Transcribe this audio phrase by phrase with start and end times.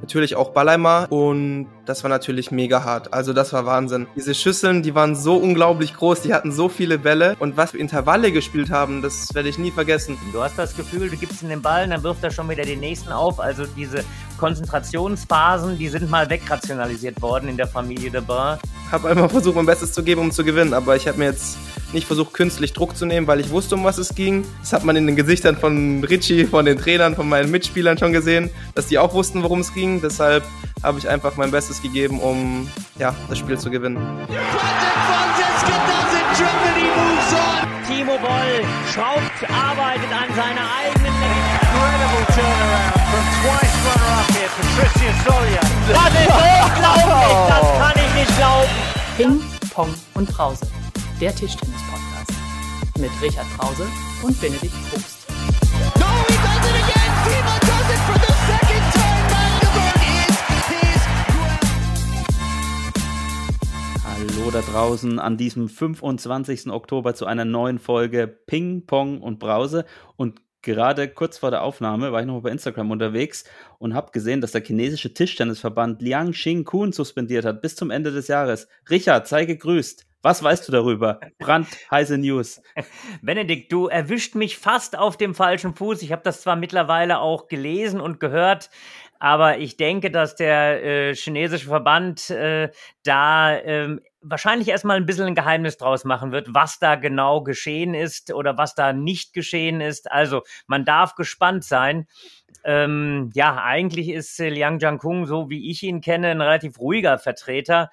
[0.00, 3.12] natürlich auch Balleimer und das war natürlich mega hart.
[3.12, 4.06] Also das war Wahnsinn.
[4.14, 7.80] Diese Schüsseln, die waren so unglaublich groß, die hatten so viele Bälle und was wir
[7.80, 10.16] Intervalle gespielt haben, das werde ich nie vergessen.
[10.32, 12.78] Du hast das Gefühl, du gibst ihm den Ball, dann wirft er schon wieder den
[12.78, 13.40] nächsten auf.
[13.40, 14.04] Also diese
[14.38, 18.58] Konzentrationsphasen, die sind mal wegrationalisiert worden in der Familie de Brun.
[18.92, 21.58] Habe einfach versucht, mein Bestes zu geben, um zu gewinnen, aber ich habe mir jetzt
[21.92, 24.44] nicht versucht, künstlich Druck zu nehmen, weil ich wusste, um was es ging.
[24.60, 28.12] Das hat man in den Gesichtern von Richie, von den Trainern, von meinen Mitspielern schon
[28.12, 30.00] gesehen, dass die auch wussten, worum es ging.
[30.00, 30.44] Deshalb
[30.82, 33.96] habe ich einfach mein Bestes gegeben, um ja, das Spiel zu gewinnen.
[37.86, 45.60] Timo Boll schraubt, arbeitet an seiner eigenen Incredible turnaround from twice runner-up here, Patricia Solia.
[45.88, 46.30] Das ist
[46.70, 48.70] unglaublich, das kann ich nicht glauben.
[49.16, 49.42] Ping,
[49.74, 50.66] Pong und Brause
[51.20, 52.32] der Tischtennis-Podcast
[52.98, 53.86] mit Richard Krause
[54.22, 55.26] und Benedikt Probst.
[64.20, 66.68] Hallo da draußen an diesem 25.
[66.70, 69.86] Oktober zu einer neuen Folge Ping, Pong und Brause.
[70.16, 73.44] Und gerade kurz vor der Aufnahme war ich noch bei Instagram unterwegs
[73.78, 78.12] und habe gesehen, dass der chinesische Tischtennisverband Liang Xing Kun suspendiert hat bis zum Ende
[78.12, 78.68] des Jahres.
[78.90, 80.06] Richard, sei gegrüßt.
[80.20, 81.18] Was weißt du darüber?
[81.38, 82.60] Brandheiße News.
[83.22, 86.02] Benedikt, du erwischt mich fast auf dem falschen Fuß.
[86.02, 88.68] Ich habe das zwar mittlerweile auch gelesen und gehört,
[89.20, 92.70] aber ich denke, dass der äh, chinesische Verband äh,
[93.04, 97.94] da äh, wahrscheinlich erstmal ein bisschen ein Geheimnis draus machen wird, was da genau geschehen
[97.94, 100.10] ist oder was da nicht geschehen ist.
[100.10, 102.06] Also man darf gespannt sein.
[102.64, 107.18] Ähm, ja, eigentlich ist äh, Liang Jiankung, so wie ich ihn kenne, ein relativ ruhiger
[107.18, 107.90] Vertreter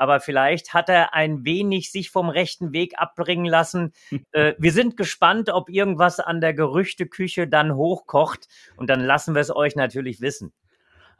[0.00, 3.92] aber vielleicht hat er ein wenig sich vom rechten Weg abbringen lassen.
[4.32, 9.42] äh, wir sind gespannt, ob irgendwas an der Gerüchteküche dann hochkocht und dann lassen wir
[9.42, 10.54] es euch natürlich wissen.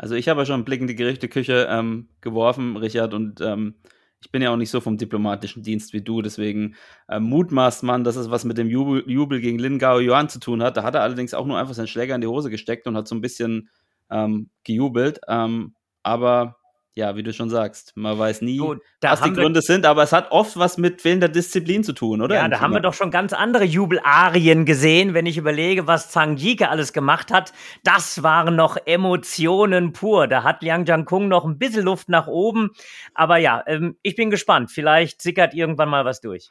[0.01, 3.75] Also ich habe ja schon einen Blick in die Gerüchteküche ähm, geworfen, Richard, und ähm,
[4.23, 6.75] ich bin ja auch nicht so vom diplomatischen Dienst wie du, deswegen
[7.09, 10.41] äh, mutmaßt man, dass es was mit dem Jubel, Jubel gegen Lin Gao Yuan zu
[10.41, 10.79] tun hat.
[10.79, 13.09] Da hat er allerdings auch nur einfach seinen Schläger in die Hose gesteckt und hat
[13.09, 13.69] so ein bisschen
[14.11, 15.21] ähm, gejubelt.
[15.29, 16.57] Ähm, aber
[16.95, 20.13] ja, wie du schon sagst, man weiß nie, so, was die Gründe sind, aber es
[20.13, 22.35] hat oft was mit fehlender Disziplin zu tun, oder?
[22.35, 26.37] Ja, da haben wir doch schon ganz andere Jubelarien gesehen, wenn ich überlege, was Zhang
[26.37, 27.53] Yike alles gemacht hat.
[27.85, 30.27] Das waren noch Emotionen pur.
[30.27, 32.71] Da hat Liang Jiankung noch ein bisschen Luft nach oben.
[33.15, 34.71] Aber ja, ähm, ich bin gespannt.
[34.73, 36.51] Vielleicht sickert irgendwann mal was durch.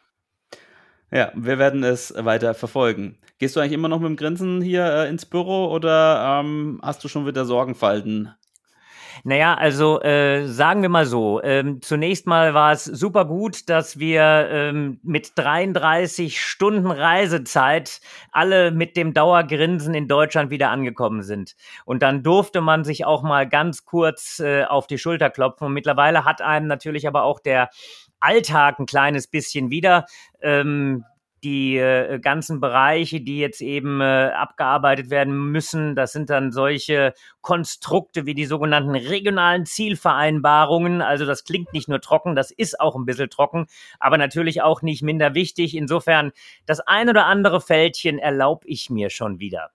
[1.11, 3.17] Ja, wir werden es weiter verfolgen.
[3.39, 7.03] Gehst du eigentlich immer noch mit dem Grinsen hier äh, ins Büro oder ähm, hast
[7.03, 8.33] du schon wieder Sorgenfalten
[9.23, 11.41] naja, also äh, sagen wir mal so.
[11.43, 14.21] Ähm, zunächst mal war es super gut, dass wir
[14.51, 21.55] ähm, mit 33 Stunden Reisezeit alle mit dem Dauergrinsen in Deutschland wieder angekommen sind.
[21.85, 25.67] Und dann durfte man sich auch mal ganz kurz äh, auf die Schulter klopfen.
[25.67, 27.69] Und mittlerweile hat einem natürlich aber auch der
[28.19, 30.05] Alltag ein kleines bisschen wieder.
[30.41, 31.05] Ähm,
[31.43, 35.95] die äh, ganzen Bereiche, die jetzt eben äh, abgearbeitet werden müssen.
[35.95, 41.01] Das sind dann solche Konstrukte wie die sogenannten regionalen Zielvereinbarungen.
[41.01, 43.67] Also das klingt nicht nur trocken, das ist auch ein bisschen trocken,
[43.99, 45.75] aber natürlich auch nicht minder wichtig.
[45.75, 46.31] Insofern,
[46.65, 49.71] das ein oder andere Fältchen erlaube ich mir schon wieder.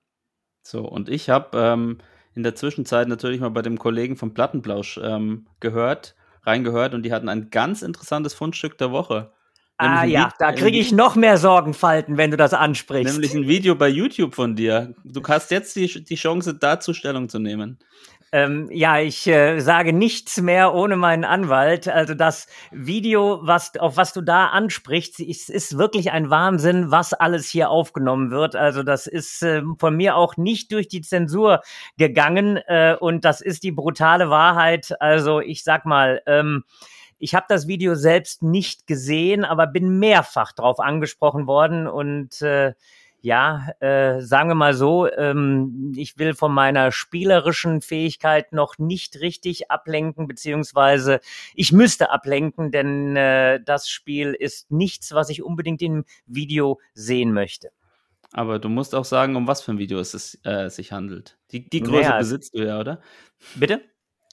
[0.62, 1.98] So, und ich habe ähm,
[2.34, 7.12] in der Zwischenzeit natürlich mal bei dem Kollegen vom Plattenblausch ähm, gehört, reingehört und die
[7.12, 9.32] hatten ein ganz interessantes Fundstück der Woche.
[9.76, 13.12] Ah ja, da kriege ich noch mehr Sorgenfalten, wenn du das ansprichst.
[13.12, 14.94] Nämlich ein Video bei YouTube von dir.
[15.04, 17.78] Du hast jetzt die, die Chance, dazu Stellung zu nehmen.
[18.34, 21.86] Ähm, ja, ich äh, sage nichts mehr ohne meinen Anwalt.
[21.86, 27.12] Also das Video, was, auf was du da ansprichst, ist, ist wirklich ein Wahnsinn, was
[27.12, 28.56] alles hier aufgenommen wird.
[28.56, 31.60] Also das ist äh, von mir auch nicht durch die Zensur
[31.96, 35.00] gegangen äh, und das ist die brutale Wahrheit.
[35.00, 36.64] Also ich sag mal, ähm,
[37.18, 42.74] ich habe das Video selbst nicht gesehen, aber bin mehrfach drauf angesprochen worden und äh,
[43.24, 49.18] ja, äh, sagen wir mal so, ähm, ich will von meiner spielerischen Fähigkeit noch nicht
[49.20, 51.20] richtig ablenken, beziehungsweise
[51.54, 57.32] ich müsste ablenken, denn äh, das Spiel ist nichts, was ich unbedingt im Video sehen
[57.32, 57.70] möchte.
[58.30, 61.38] Aber du musst auch sagen, um was für ein Video es äh, sich handelt.
[61.50, 63.00] Die, die Größe naja, besitzt du ja, oder?
[63.54, 63.80] Bitte?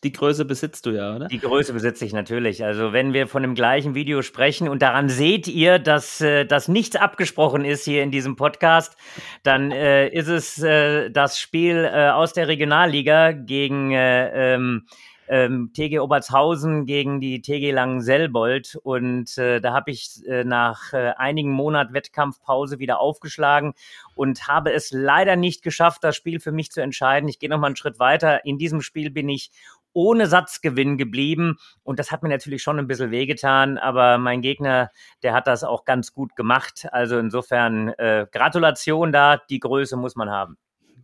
[0.03, 1.27] Die Größe besitzt du ja, oder?
[1.27, 2.63] Die Größe besitze ich natürlich.
[2.63, 6.67] Also wenn wir von dem gleichen Video sprechen und daran seht ihr, dass, äh, dass
[6.67, 8.97] nichts abgesprochen ist hier in diesem Podcast,
[9.43, 14.87] dann äh, ist es äh, das Spiel äh, aus der Regionalliga gegen äh, ähm,
[15.31, 18.77] ähm, TG Obertshausen gegen die TG Langenselbold.
[18.83, 23.73] Und äh, da habe ich äh, nach äh, einigen Monaten Wettkampfpause wieder aufgeschlagen
[24.13, 27.29] und habe es leider nicht geschafft, das Spiel für mich zu entscheiden.
[27.29, 28.45] Ich gehe noch mal einen Schritt weiter.
[28.45, 29.51] In diesem Spiel bin ich
[29.93, 31.57] ohne Satzgewinn geblieben.
[31.83, 34.89] Und das hat mir natürlich schon ein bisschen wehgetan, aber mein Gegner,
[35.23, 36.87] der hat das auch ganz gut gemacht.
[36.91, 40.57] Also insofern äh, Gratulation da, die Größe muss man haben.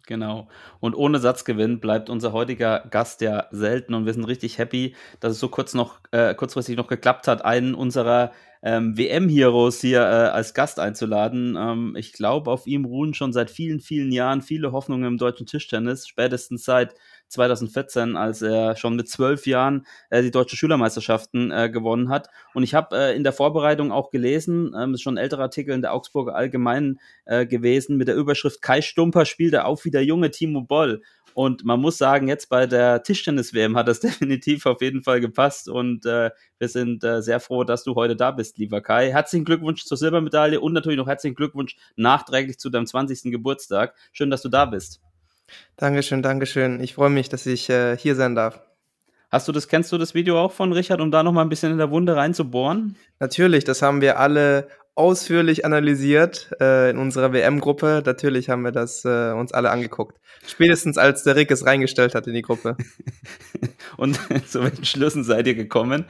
[0.07, 0.48] Genau.
[0.80, 5.33] Und ohne Satzgewinn bleibt unser heutiger Gast ja selten und wir sind richtig happy, dass
[5.33, 8.31] es so kurz noch, äh, kurzfristig noch geklappt hat, einen unserer
[8.63, 11.57] ähm, WM-Heroes hier äh, als Gast einzuladen.
[11.60, 15.45] Ähm, ich glaube, auf ihm ruhen schon seit vielen, vielen Jahren viele Hoffnungen im deutschen
[15.45, 16.95] Tischtennis, spätestens seit
[17.30, 22.30] 2014, als er schon mit zwölf Jahren äh, die deutsche Schülermeisterschaften äh, gewonnen hat.
[22.54, 25.74] Und ich habe äh, in der Vorbereitung auch gelesen, ähm, ist schon ein älterer Artikel
[25.74, 30.06] in der Augsburger Allgemeinen äh, gewesen, mit der Überschrift Kai Stumper spielte auf wie der
[30.06, 31.02] junge Timo Boll.
[31.38, 35.70] Und man muss sagen, jetzt bei der Tischtennis-WM hat das definitiv auf jeden Fall gepasst.
[35.70, 39.12] Und äh, wir sind äh, sehr froh, dass du heute da bist, lieber Kai.
[39.12, 43.32] Herzlichen Glückwunsch zur Silbermedaille und natürlich noch herzlichen Glückwunsch nachträglich zu deinem 20.
[43.32, 43.94] Geburtstag.
[44.14, 45.00] Schön, dass du da bist.
[45.76, 46.82] Dankeschön, Dankeschön.
[46.82, 48.62] Ich freue mich, dass ich äh, hier sein darf.
[49.30, 51.50] Hast du das, kennst du das Video auch von Richard, um da noch mal ein
[51.50, 52.96] bisschen in der Wunde reinzubohren?
[53.20, 58.02] Natürlich, das haben wir alle ausführlich analysiert äh, in unserer WM-Gruppe.
[58.06, 60.18] Natürlich haben wir das äh, uns alle angeguckt.
[60.48, 62.78] Spätestens als der Rick es reingestellt hat in die Gruppe.
[63.98, 66.06] Und zu welchen Schlüssen seid ihr gekommen?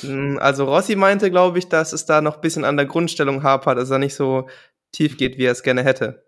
[0.00, 3.42] Hm, also Rossi meinte, glaube ich, dass es da noch ein bisschen an der Grundstellung
[3.42, 4.48] hapert, dass er nicht so
[4.92, 6.27] tief geht, wie er es gerne hätte.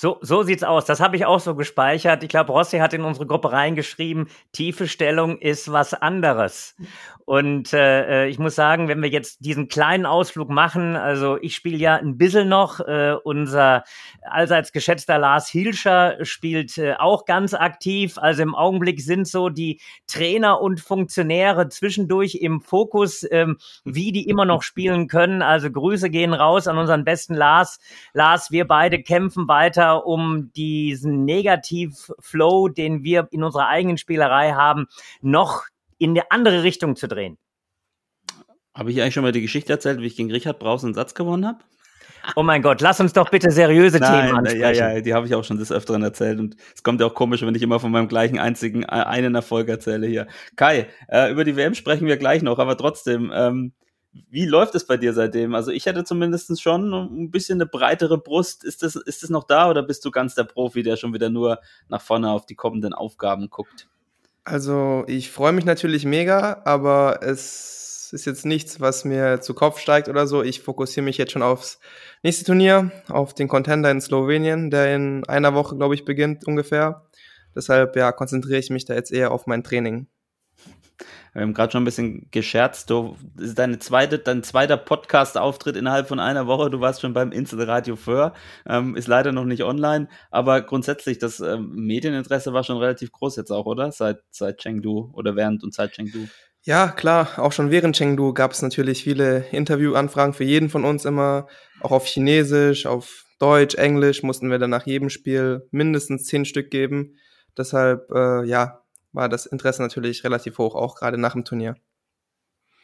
[0.00, 0.84] So, so sieht's aus.
[0.84, 2.22] Das habe ich auch so gespeichert.
[2.22, 6.76] Ich glaube, Rossi hat in unsere Gruppe reingeschrieben, tiefe Stellung ist was anderes.
[7.24, 11.54] Und äh, äh, ich muss sagen, wenn wir jetzt diesen kleinen Ausflug machen, also ich
[11.56, 13.84] spiele ja ein bisschen noch, äh, unser
[14.22, 18.16] allseits geschätzter Lars Hilscher spielt äh, auch ganz aktiv.
[18.16, 24.26] Also im Augenblick sind so die Trainer und Funktionäre zwischendurch im Fokus, ähm, wie die
[24.26, 25.42] immer noch spielen können.
[25.42, 27.78] Also Grüße gehen raus an unseren besten Lars.
[28.14, 34.86] Lars, wir beide kämpfen weiter, um diesen Negativ-Flow, den wir in unserer eigenen Spielerei haben,
[35.20, 35.64] noch
[35.98, 37.38] in eine andere Richtung zu drehen.
[38.74, 41.14] Habe ich eigentlich schon mal die Geschichte erzählt, wie ich gegen Richard Braus einen Satz
[41.14, 41.58] gewonnen habe?
[42.36, 44.60] Oh mein Gott, lass uns doch bitte seriöse Nein, Themen ansprechen.
[44.60, 47.14] Ja, ja, die habe ich auch schon des Öfteren erzählt und es kommt ja auch
[47.14, 50.26] komisch, wenn ich immer von meinem gleichen einzigen äh, einen Erfolg erzähle hier.
[50.56, 53.72] Kai, äh, über die WM sprechen wir gleich noch, aber trotzdem, ähm,
[54.30, 55.54] wie läuft es bei dir seitdem?
[55.54, 58.64] Also ich hätte zumindest schon ein bisschen eine breitere Brust.
[58.64, 61.30] Ist das, ist das noch da oder bist du ganz der Profi, der schon wieder
[61.30, 63.88] nur nach vorne auf die kommenden Aufgaben guckt?
[64.44, 69.78] Also ich freue mich natürlich mega, aber es ist jetzt nichts, was mir zu Kopf
[69.78, 70.42] steigt oder so.
[70.42, 71.78] Ich fokussiere mich jetzt schon aufs
[72.22, 77.02] nächste Turnier, auf den Contender in Slowenien, der in einer Woche, glaube ich, beginnt ungefähr.
[77.54, 80.06] Deshalb ja, konzentriere ich mich da jetzt eher auf mein Training.
[81.32, 82.90] Wir haben gerade schon ein bisschen gescherzt.
[82.90, 86.70] Du, das ist deine zweite, dein zweiter Podcast-Auftritt innerhalb von einer Woche.
[86.70, 88.34] Du warst schon beim Radio Föhr,
[88.66, 93.36] ähm, ist leider noch nicht online, aber grundsätzlich das ähm, Medieninteresse war schon relativ groß
[93.36, 93.92] jetzt auch, oder?
[93.92, 96.26] Seit, seit Chengdu oder während und seit Chengdu.
[96.62, 97.30] Ja, klar.
[97.38, 101.46] Auch schon während Chengdu gab es natürlich viele Interviewanfragen für jeden von uns immer,
[101.80, 106.70] auch auf Chinesisch, auf Deutsch, Englisch mussten wir dann nach jedem Spiel mindestens zehn Stück
[106.70, 107.16] geben.
[107.56, 108.82] Deshalb, äh, ja,
[109.12, 111.76] war das Interesse natürlich relativ hoch, auch gerade nach dem Turnier.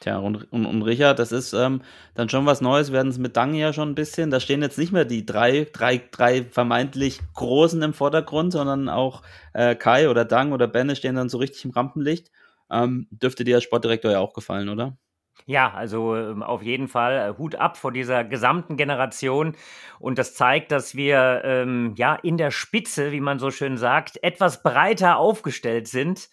[0.01, 1.81] Tja, und, und, und Richard, das ist ähm,
[2.15, 4.31] dann schon was Neues, werden es mit Dang ja schon ein bisschen.
[4.31, 9.23] Da stehen jetzt nicht mehr die drei, drei, drei vermeintlich Großen im Vordergrund, sondern auch
[9.55, 12.31] äh, Kai oder Dang oder Benne stehen dann so richtig im Rampenlicht.
[12.71, 14.99] Ähm, dürfte dir als Sportdirektor ja auch gefallen, oder?
[15.47, 19.57] Ja, also ähm, auf jeden Fall äh, Hut ab vor dieser gesamten Generation.
[19.99, 24.23] Und das zeigt, dass wir ähm, ja in der Spitze, wie man so schön sagt,
[24.23, 26.31] etwas breiter aufgestellt sind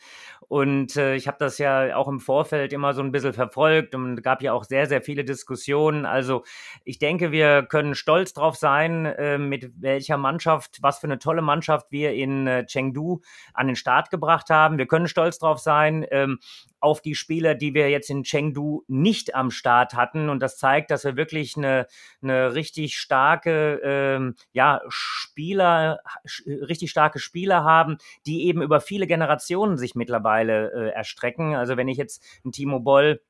[0.52, 4.22] und äh, ich habe das ja auch im Vorfeld immer so ein bisschen verfolgt und
[4.22, 6.06] gab ja auch sehr, sehr viele Diskussionen.
[6.06, 6.44] Also
[6.84, 11.42] ich denke, wir können stolz drauf sein, äh, mit welcher Mannschaft, was für eine tolle
[11.42, 13.22] Mannschaft wir in äh, Chengdu
[13.54, 14.78] an den Start gebracht haben.
[14.78, 16.38] Wir können stolz drauf sein, ähm,
[16.82, 20.30] auf die Spieler, die wir jetzt in Chengdu nicht am Start hatten.
[20.30, 21.86] Und das zeigt, dass wir wirklich eine,
[22.22, 26.00] eine richtig starke, ähm, ja, Spieler,
[26.46, 31.56] richtig starke Spieler haben, die eben über viele Generationen sich mittlerweile äh, erstrecken.
[31.56, 33.22] Also wenn ich jetzt einen Timo Boll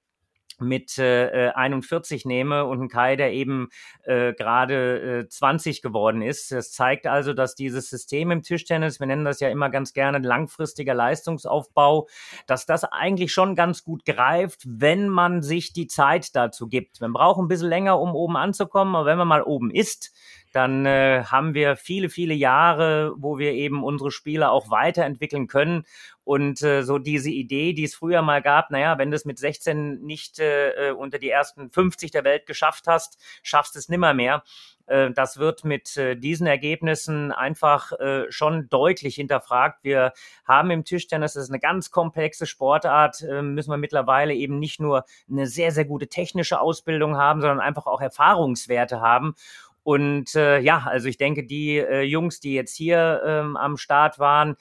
[0.61, 3.69] mit äh, 41 nehme und ein Kai, der eben
[4.03, 6.51] äh, gerade äh, 20 geworden ist.
[6.51, 10.19] Das zeigt also, dass dieses System im Tischtennis, wir nennen das ja immer ganz gerne
[10.19, 12.07] langfristiger Leistungsaufbau,
[12.47, 17.01] dass das eigentlich schon ganz gut greift, wenn man sich die Zeit dazu gibt.
[17.01, 20.11] Man braucht ein bisschen länger, um oben anzukommen, aber wenn man mal oben ist,
[20.51, 25.83] dann äh, haben wir viele, viele Jahre, wo wir eben unsere Spiele auch weiterentwickeln können.
[26.23, 29.39] Und äh, so diese Idee, die es früher mal gab, naja, wenn du es mit
[29.39, 34.13] 16 nicht äh, äh, unter die ersten 50 der Welt geschafft hast, schaffst es nimmer
[34.13, 34.43] mehr.
[34.91, 39.83] Äh, das wird mit äh, diesen Ergebnissen einfach äh, schon deutlich hinterfragt.
[39.83, 40.13] Wir
[40.45, 45.05] haben im Tischtennis, das ist eine ganz komplexe Sportart, müssen wir mittlerweile eben nicht nur
[45.29, 49.35] eine sehr, sehr gute technische Ausbildung haben, sondern einfach auch Erfahrungswerte haben.
[49.83, 54.19] Und äh, ja, also ich denke, die äh, Jungs, die jetzt hier ähm, am Start
[54.19, 54.55] waren,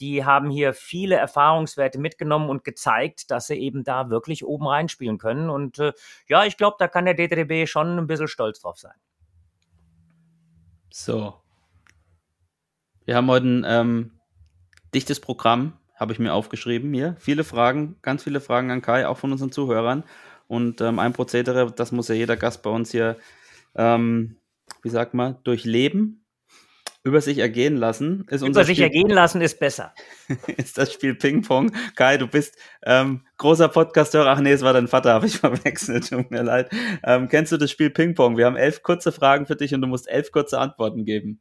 [0.00, 5.18] die haben hier viele Erfahrungswerte mitgenommen und gezeigt, dass sie eben da wirklich oben reinspielen
[5.18, 5.48] können.
[5.48, 5.92] Und äh,
[6.28, 8.94] ja, ich glaube, da kann der DTB schon ein bisschen stolz drauf sein.
[10.90, 11.34] So.
[13.04, 14.10] Wir haben heute ein ähm,
[14.94, 17.16] dichtes Programm, habe ich mir aufgeschrieben hier.
[17.18, 20.04] Viele Fragen, ganz viele Fragen an Kai, auch von unseren Zuhörern.
[20.48, 23.16] Und ähm, ein Prozedere, das muss ja jeder Gast bei uns hier,
[23.74, 24.36] ähm,
[24.86, 26.24] wie sagt man, durchleben,
[27.02, 28.24] über sich ergehen lassen.
[28.30, 29.92] Ist über sich Spiel, ergehen lassen ist besser.
[30.56, 31.72] ist das Spiel Ping-Pong.
[31.96, 34.26] Kai, du bist ähm, großer Podcasteur.
[34.26, 36.08] Ach nee, es war dein Vater, habe ich verwechselt.
[36.08, 36.70] Tut mir leid.
[37.02, 38.36] Ähm, kennst du das Spiel Ping-Pong?
[38.36, 41.40] Wir haben elf kurze Fragen für dich und du musst elf kurze Antworten geben.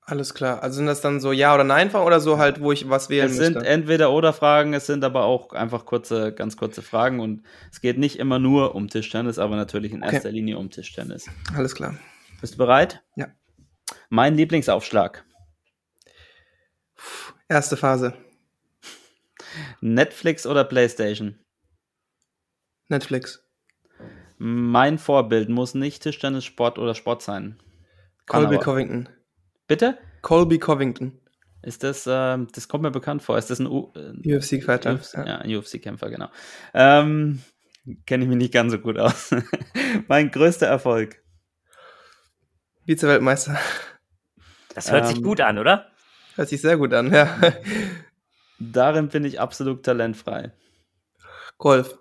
[0.00, 0.64] Alles klar.
[0.64, 3.30] Also sind das dann so Ja- oder Nein-Fragen oder so halt, wo ich was wählen
[3.30, 3.68] Es sind müsste?
[3.68, 7.98] entweder oder Fragen, es sind aber auch einfach kurze, ganz kurze Fragen und es geht
[7.98, 10.30] nicht immer nur um Tischtennis, aber natürlich in erster okay.
[10.30, 11.28] Linie um Tischtennis.
[11.54, 11.94] Alles klar.
[12.40, 13.02] Bist du bereit?
[13.16, 13.28] Ja.
[14.08, 15.24] Mein Lieblingsaufschlag.
[17.48, 18.14] Erste Phase.
[19.80, 21.38] Netflix oder PlayStation?
[22.88, 23.42] Netflix.
[24.38, 27.58] Mein Vorbild muss nicht Tischtennis, Sport oder Sport sein.
[28.26, 28.64] Kann Colby aber.
[28.64, 29.08] Covington.
[29.66, 29.98] Bitte?
[30.22, 31.20] Colby Covington.
[31.62, 33.38] Ist das, äh, das kommt mir bekannt vor.
[33.38, 34.94] Ist das ein äh, UFC-Fighter?
[34.94, 35.38] UFC, ja.
[35.38, 36.28] ein UFC-Kämpfer, genau.
[36.74, 37.40] Ähm,
[38.04, 39.30] Kenne ich mich nicht ganz so gut aus.
[40.08, 41.22] mein größter Erfolg.
[42.86, 43.58] Vize-Weltmeister.
[44.74, 45.90] Das hört ähm, sich gut an, oder?
[46.36, 47.36] Hört sich sehr gut an, ja.
[48.58, 50.52] Darin bin ich absolut talentfrei.
[51.58, 51.98] Golf.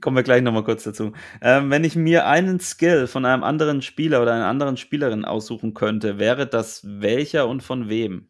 [0.00, 1.12] Kommen wir gleich nochmal kurz dazu.
[1.40, 5.72] Ähm, wenn ich mir einen Skill von einem anderen Spieler oder einer anderen Spielerin aussuchen
[5.72, 8.28] könnte, wäre das welcher und von wem?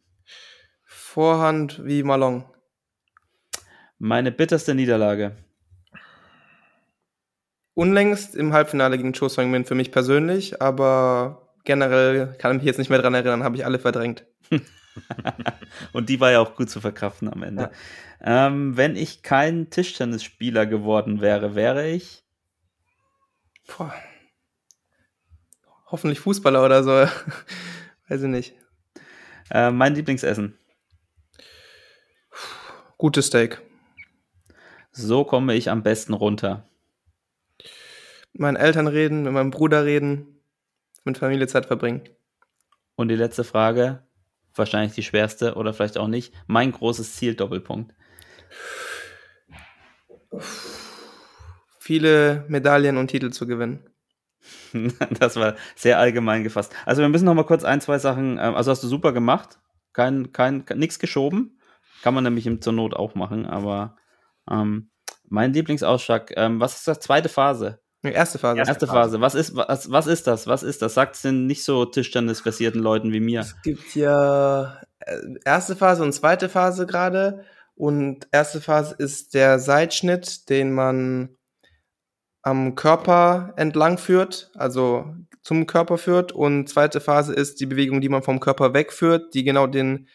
[0.85, 2.49] Vorhand wie Malong.
[3.97, 5.35] Meine bitterste Niederlage
[7.77, 12.65] unlängst im Halbfinale gegen Cho Sung Min für mich persönlich, aber generell kann ich mich
[12.65, 14.25] jetzt nicht mehr dran erinnern, habe ich alle verdrängt.
[15.93, 17.69] Und die war ja auch gut zu verkraften am Ende.
[18.19, 18.47] Ja.
[18.47, 22.23] Ähm, wenn ich kein Tischtennisspieler geworden wäre, wäre ich.
[23.67, 23.93] Boah.
[25.85, 26.91] Hoffentlich Fußballer oder so.
[28.09, 28.55] Weiß ich nicht.
[29.51, 30.57] Äh, mein Lieblingsessen.
[32.97, 33.61] Gutes Steak.
[34.91, 36.67] So komme ich am besten runter
[38.39, 40.41] meinen Eltern reden, mit meinem Bruder reden,
[41.03, 42.03] mit Familie Zeit verbringen.
[42.95, 44.03] Und die letzte Frage,
[44.55, 46.33] wahrscheinlich die schwerste oder vielleicht auch nicht.
[46.47, 47.93] Mein großes Ziel, Doppelpunkt.
[51.79, 53.83] Viele Medaillen und Titel zu gewinnen.
[55.19, 56.73] das war sehr allgemein gefasst.
[56.85, 59.59] Also wir müssen noch mal kurz ein, zwei Sachen, ähm, also hast du super gemacht,
[59.93, 61.59] kein, kein, nichts geschoben.
[62.03, 63.97] Kann man nämlich zur Not auch machen, aber
[64.49, 64.91] ähm,
[65.27, 67.79] mein Lieblingsausschlag, ähm, was ist das zweite Phase?
[68.11, 68.59] Erste Phase.
[68.59, 69.21] Erste Phase.
[69.21, 70.47] Was ist, was, was ist das?
[70.47, 70.93] Was ist das?
[70.93, 73.41] Sagt es den nicht so Tischtennis-versierten Leuten wie mir?
[73.41, 77.43] Es gibt ja äh, erste Phase und zweite Phase gerade.
[77.75, 81.37] Und erste Phase ist der Seitschnitt, den man
[82.41, 86.31] am Körper entlang führt, also zum Körper führt.
[86.31, 90.07] Und zweite Phase ist die Bewegung, die man vom Körper wegführt, die genau den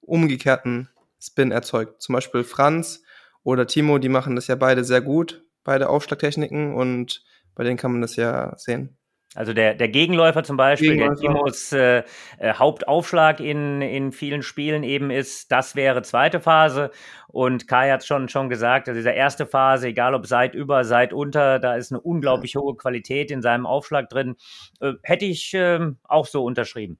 [0.00, 0.88] umgekehrten
[1.18, 2.00] Spin erzeugt.
[2.00, 3.02] Zum Beispiel Franz
[3.42, 6.74] oder Timo, die machen das ja beide sehr gut, beide Aufschlagtechniken.
[6.74, 7.24] Und
[7.58, 8.96] bei denen kann man das ja sehen.
[9.34, 11.20] Also der, der Gegenläufer zum Beispiel, Gegenläufer.
[11.20, 12.02] der Timos äh,
[12.38, 16.92] äh, Hauptaufschlag in, in vielen Spielen eben ist, das wäre zweite Phase.
[17.26, 21.12] Und Kai hat schon schon gesagt, also diese erste Phase, egal ob seit über, seit
[21.12, 24.36] unter, da ist eine unglaublich hohe Qualität in seinem Aufschlag drin.
[24.80, 26.98] Äh, hätte ich äh, auch so unterschrieben.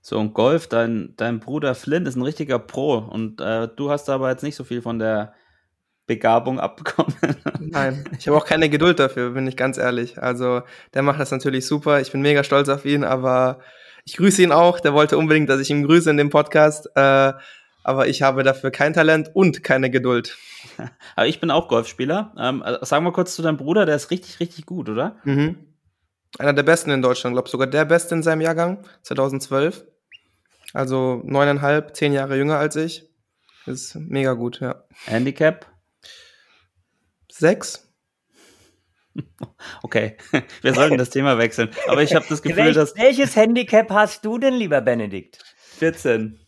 [0.00, 4.08] So, und Golf, dein, dein Bruder Flynn ist ein richtiger Pro und äh, du hast
[4.08, 5.34] aber jetzt nicht so viel von der
[6.06, 7.14] Begabung abbekommen.
[7.60, 10.20] Nein, ich habe auch keine Geduld dafür, bin ich ganz ehrlich.
[10.20, 10.62] Also
[10.94, 12.00] der macht das natürlich super.
[12.00, 13.60] Ich bin mega stolz auf ihn, aber
[14.04, 14.80] ich grüße ihn auch.
[14.80, 16.88] Der wollte unbedingt, dass ich ihn grüße in dem Podcast.
[16.96, 17.32] Äh,
[17.84, 20.38] aber ich habe dafür kein Talent und keine Geduld.
[21.16, 22.32] Aber ich bin auch Golfspieler.
[22.38, 25.16] Ähm, äh, sag mal kurz zu deinem Bruder, der ist richtig, richtig gut, oder?
[25.24, 25.56] Mhm.
[26.38, 29.84] Einer der besten in Deutschland, glaube sogar der beste in seinem Jahrgang, 2012.
[30.72, 33.10] Also neuneinhalb, zehn Jahre jünger als ich.
[33.66, 34.84] Ist mega gut, ja.
[35.04, 35.71] Handicap?
[37.32, 37.88] Sechs.
[39.82, 40.16] Okay,
[40.62, 41.70] wir sollten das Thema wechseln.
[41.86, 42.96] Aber ich habe das Gefühl, Welch, dass.
[42.96, 45.38] Welches Handicap hast du denn, lieber Benedikt?
[45.82, 46.38] 14.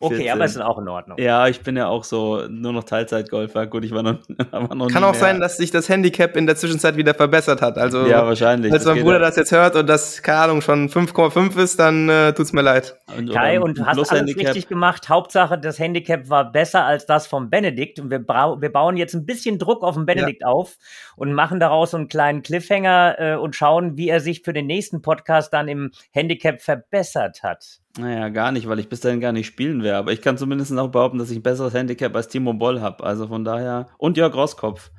[0.00, 0.32] Okay, 14.
[0.32, 1.16] aber ist auch in Ordnung.
[1.18, 3.66] Ja, ich bin ja auch so nur noch Teilzeitgolfer.
[3.68, 4.18] Gut, ich war noch,
[4.50, 5.20] war noch Kann auch mehr.
[5.20, 7.78] sein, dass sich das Handicap in der Zwischenzeit wieder verbessert hat.
[7.78, 8.70] Also, Ja, wahrscheinlich.
[8.70, 9.26] Falls Das mein Bruder ja.
[9.26, 12.96] das jetzt hört und das, keine Ahnung, schon 5,5 ist, dann äh, tut's mir leid.
[13.16, 14.46] Und, Kai, und du hast alles Plus-Handicap.
[14.48, 15.08] richtig gemacht.
[15.08, 18.00] Hauptsache, das Handicap war besser als das vom Benedikt.
[18.00, 20.76] Und wir, wir bauen jetzt ein bisschen Druck auf den Benedikt auf
[21.16, 24.66] und machen daraus so einen kleinen Cliffhanger äh, und schauen, wie er sich für den
[24.66, 27.83] nächsten Podcast dann im Handicap verbessert hat.
[27.96, 29.98] Naja, gar nicht, weil ich bis dahin gar nicht spielen werde.
[29.98, 33.04] Aber ich kann zumindest auch behaupten, dass ich ein besseres Handicap als Timo Boll habe.
[33.04, 33.88] Also von daher.
[33.98, 34.90] Und Jörg Rosskopf.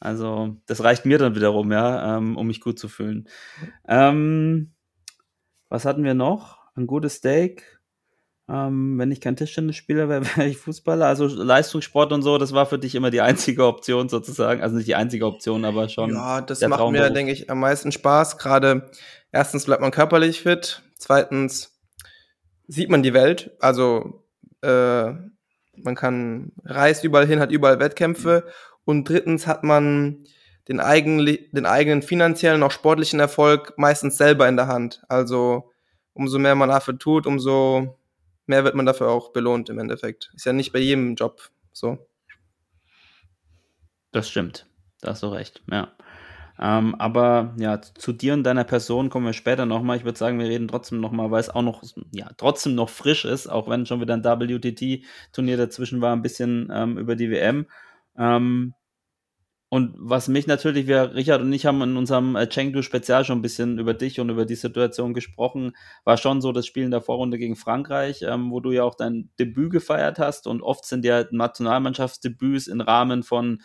[0.00, 3.28] Also, das reicht mir dann wiederum, ja, ähm, um mich gut zu fühlen.
[3.86, 4.72] Ähm,
[5.68, 6.58] was hatten wir noch?
[6.74, 7.80] Ein gutes Steak.
[8.48, 11.06] Ähm, wenn ich kein Tischtennisspieler wäre, wäre ich Fußballer.
[11.06, 14.62] Also Leistungssport und so, das war für dich immer die einzige Option sozusagen.
[14.62, 16.14] Also nicht die einzige Option, aber schon.
[16.14, 18.38] Ja, das macht mir, denke ich, am meisten Spaß.
[18.38, 18.90] Gerade
[19.30, 21.79] erstens bleibt man körperlich fit, zweitens
[22.70, 23.50] sieht man die Welt.
[23.60, 24.24] Also
[24.62, 25.12] äh,
[25.74, 28.46] man kann reist überall hin, hat überall Wettkämpfe
[28.84, 30.24] und drittens hat man
[30.68, 35.02] den, eigentlich, den eigenen finanziellen, auch sportlichen Erfolg meistens selber in der Hand.
[35.08, 35.72] Also
[36.12, 37.98] umso mehr man dafür tut, umso
[38.46, 40.30] mehr wird man dafür auch belohnt im Endeffekt.
[40.34, 42.06] Ist ja nicht bei jedem Job so.
[44.12, 44.66] Das stimmt.
[45.00, 45.92] Da hast du recht, ja.
[46.62, 49.96] Ähm, aber ja, zu dir und deiner Person kommen wir später nochmal.
[49.96, 53.24] Ich würde sagen, wir reden trotzdem nochmal, weil es auch noch, ja, trotzdem noch frisch
[53.24, 57.66] ist, auch wenn schon wieder ein WTT-Turnier dazwischen war, ein bisschen ähm, über die WM.
[58.18, 58.74] Ähm,
[59.72, 63.42] und was mich natürlich, wir, Richard und ich haben in unserem äh, Chengdu-Spezial schon ein
[63.42, 65.72] bisschen über dich und über die Situation gesprochen,
[66.04, 68.96] war schon so das Spiel in der Vorrunde gegen Frankreich, ähm, wo du ja auch
[68.96, 73.62] dein Debüt gefeiert hast und oft sind ja Nationalmannschaftsdebüts im Rahmen von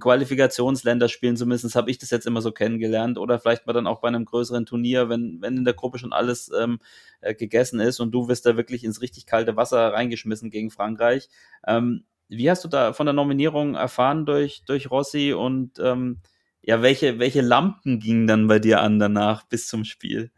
[0.00, 4.08] Qualifikationsländerspielen, zumindest habe ich das jetzt immer so kennengelernt, oder vielleicht mal dann auch bei
[4.08, 6.78] einem größeren Turnier, wenn, wenn in der Gruppe schon alles ähm,
[7.20, 11.28] äh, gegessen ist und du wirst da wirklich ins richtig kalte Wasser reingeschmissen gegen Frankreich.
[11.66, 16.20] Ähm, wie hast du da von der Nominierung erfahren durch, durch Rossi und ähm,
[16.62, 20.32] ja, welche, welche Lampen gingen dann bei dir an danach bis zum Spiel?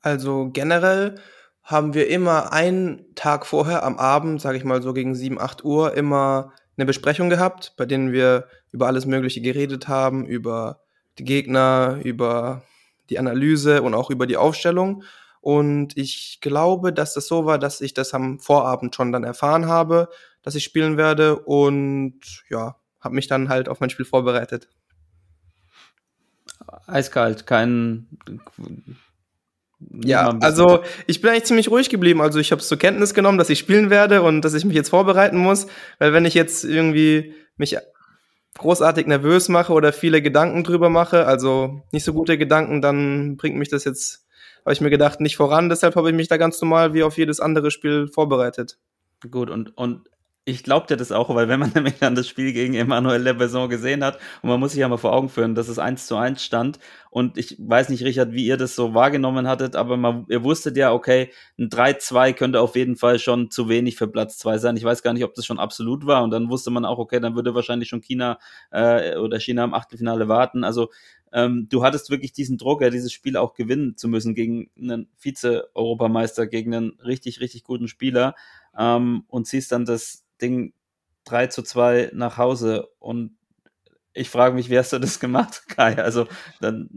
[0.00, 1.14] Also generell
[1.62, 5.64] haben wir immer einen Tag vorher am Abend, sage ich mal so gegen 7, 8
[5.64, 10.80] Uhr, immer eine Besprechung gehabt, bei denen wir über alles Mögliche geredet haben, über
[11.18, 12.62] die Gegner, über
[13.10, 15.04] die Analyse und auch über die Aufstellung.
[15.40, 19.66] Und ich glaube, dass das so war, dass ich das am Vorabend schon dann erfahren
[19.66, 20.08] habe,
[20.42, 24.68] dass ich spielen werde und ja, habe mich dann halt auf mein Spiel vorbereitet.
[26.86, 28.06] Eiskalt, kein.
[30.04, 32.20] Ja, also ich bin eigentlich ziemlich ruhig geblieben.
[32.20, 34.76] Also ich habe es zur Kenntnis genommen, dass ich spielen werde und dass ich mich
[34.76, 35.66] jetzt vorbereiten muss,
[35.98, 37.76] weil wenn ich jetzt irgendwie mich
[38.58, 43.56] großartig nervös mache oder viele Gedanken drüber mache, also nicht so gute Gedanken, dann bringt
[43.56, 44.26] mich das jetzt,
[44.64, 45.68] habe ich mir gedacht, nicht voran.
[45.68, 48.78] Deshalb habe ich mich da ganz normal wie auf jedes andere Spiel vorbereitet.
[49.30, 50.08] Gut, und, und
[50.44, 53.68] ich glaube dir das auch, weil wenn man nämlich dann das Spiel gegen Emmanuel Lebeson
[53.68, 56.16] gesehen hat, und man muss sich ja mal vor Augen führen, dass es 1 zu
[56.16, 56.78] 1 stand,
[57.10, 60.76] und ich weiß nicht, Richard, wie ihr das so wahrgenommen hattet, aber man, ihr wusstet
[60.76, 64.76] ja, okay, ein 3-2 könnte auf jeden Fall schon zu wenig für Platz 2 sein.
[64.76, 67.20] Ich weiß gar nicht, ob das schon absolut war, und dann wusste man auch, okay,
[67.20, 68.38] dann würde wahrscheinlich schon China
[68.70, 70.64] äh, oder China im Achtelfinale warten.
[70.64, 70.90] Also
[71.32, 75.08] ähm, du hattest wirklich diesen Druck, ja, dieses Spiel auch gewinnen zu müssen gegen einen
[75.16, 78.34] Vize-Europameister, gegen einen richtig, richtig guten Spieler
[78.78, 80.72] ähm, und ziehst dann das Ding
[81.24, 83.36] 3 zu 2 nach Hause und
[84.14, 85.96] ich frage mich, wie hast du das gemacht, Kai?
[85.96, 86.26] Also,
[86.60, 86.88] dann,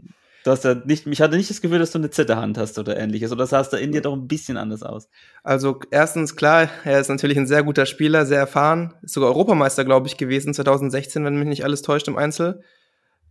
[0.44, 2.96] du hast ja nicht, ich hatte nicht das Gefühl, dass du eine Zitterhand hast oder
[2.96, 5.08] ähnliches, oder sah es da in dir doch ein bisschen anders aus?
[5.42, 9.84] Also, erstens, klar, er ist natürlich ein sehr guter Spieler, sehr erfahren, ist sogar Europameister,
[9.84, 12.62] glaube ich, gewesen, 2016, wenn mich nicht alles täuscht im Einzel.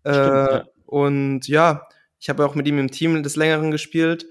[0.02, 0.64] Stimmt, äh, ja.
[0.86, 1.88] Und ja,
[2.20, 4.26] ich habe auch mit ihm im Team des Längeren gespielt.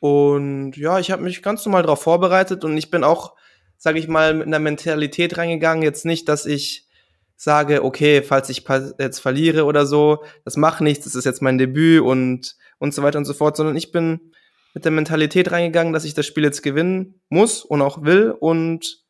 [0.00, 3.34] Und ja, ich habe mich ganz normal darauf vorbereitet und ich bin auch,
[3.78, 5.82] sage ich mal, mit einer Mentalität reingegangen.
[5.82, 6.86] Jetzt nicht, dass ich
[7.36, 8.64] sage, okay, falls ich
[8.98, 13.02] jetzt verliere oder so, das macht nichts, das ist jetzt mein Debüt und, und so
[13.02, 14.32] weiter und so fort, sondern ich bin
[14.74, 19.04] mit der Mentalität reingegangen, dass ich das Spiel jetzt gewinnen muss und auch will und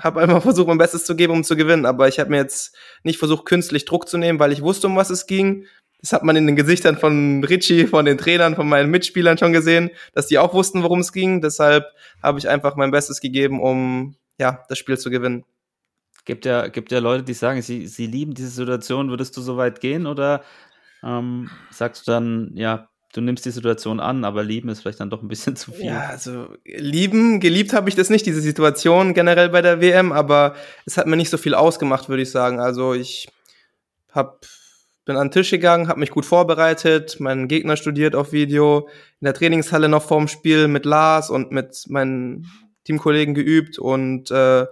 [0.00, 1.86] habe einfach versucht, mein Bestes zu geben, um zu gewinnen.
[1.86, 4.96] Aber ich habe mir jetzt nicht versucht, künstlich Druck zu nehmen, weil ich wusste, um
[4.96, 5.66] was es ging.
[6.04, 9.54] Das hat man in den Gesichtern von Richie, von den Trainern, von meinen Mitspielern schon
[9.54, 11.40] gesehen, dass die auch wussten, worum es ging.
[11.40, 11.86] Deshalb
[12.22, 15.46] habe ich einfach mein Bestes gegeben, um ja das Spiel zu gewinnen.
[16.26, 19.08] Gibt ja, gibt ja Leute, die sagen, sie, sie lieben diese Situation.
[19.08, 20.42] Würdest du so weit gehen oder
[21.02, 25.08] ähm, sagst du dann, ja, du nimmst die Situation an, aber lieben ist vielleicht dann
[25.08, 25.86] doch ein bisschen zu viel?
[25.86, 30.54] Ja, also lieben, geliebt habe ich das nicht, diese Situation generell bei der WM, aber
[30.84, 32.60] es hat mir nicht so viel ausgemacht, würde ich sagen.
[32.60, 33.26] Also ich
[34.12, 34.38] habe
[35.04, 38.88] bin an den Tisch gegangen, habe mich gut vorbereitet, meinen Gegner studiert auf Video,
[39.20, 42.46] in der Trainingshalle noch vorm Spiel mit Lars und mit meinen
[42.84, 44.66] Teamkollegen geübt und äh,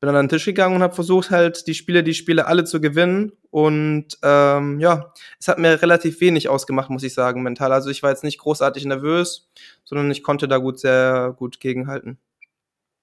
[0.00, 2.80] bin an den Tisch gegangen und habe versucht halt die Spiele, die Spiele alle zu
[2.80, 7.72] gewinnen und ähm, ja, es hat mir relativ wenig ausgemacht, muss ich sagen, mental.
[7.72, 9.48] Also ich war jetzt nicht großartig nervös,
[9.84, 12.18] sondern ich konnte da gut sehr gut gegenhalten.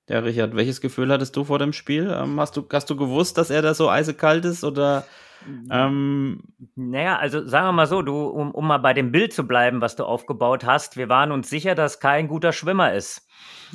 [0.07, 2.15] Ja, Richard, welches Gefühl hattest du vor dem Spiel?
[2.15, 5.05] Ähm, hast, du, hast du gewusst, dass er da so eisekalt ist oder
[5.69, 6.41] ähm,
[6.75, 9.81] naja, also sagen wir mal so, du, um, um mal bei dem Bild zu bleiben,
[9.81, 13.24] was du aufgebaut hast, wir waren uns sicher, dass kein guter Schwimmer ist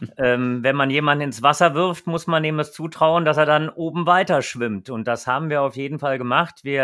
[0.16, 3.68] ähm, wenn man jemanden ins Wasser wirft, muss man ihm das zutrauen, dass er dann
[3.68, 4.90] oben weiter schwimmt.
[4.90, 6.60] Und das haben wir auf jeden Fall gemacht.
[6.62, 6.82] Wir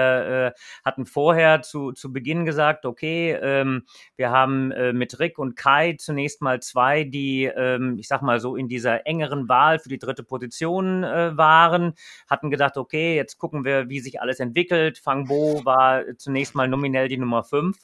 [0.54, 3.84] äh, hatten vorher zu, zu Beginn gesagt, okay, ähm,
[4.16, 8.40] wir haben äh, mit Rick und Kai zunächst mal zwei, die, ähm, ich sag mal
[8.40, 11.94] so, in dieser engeren Wahl für die dritte Position äh, waren,
[12.28, 14.98] hatten gedacht, okay, jetzt gucken wir, wie sich alles entwickelt.
[14.98, 17.78] Fang Bo war zunächst mal nominell die Nummer fünf.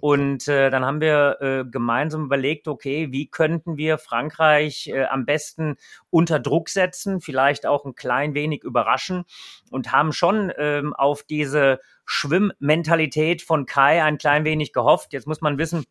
[0.00, 5.24] Und äh, dann haben wir äh, gemeinsam überlegt, okay, wie könnten wir Frankreich äh, am
[5.26, 5.76] besten
[6.10, 9.24] unter Druck setzen, vielleicht auch ein klein wenig überraschen
[9.70, 15.12] und haben schon ähm, auf diese Schwimmmentalität von Kai ein klein wenig gehofft.
[15.12, 15.84] Jetzt muss man wissen,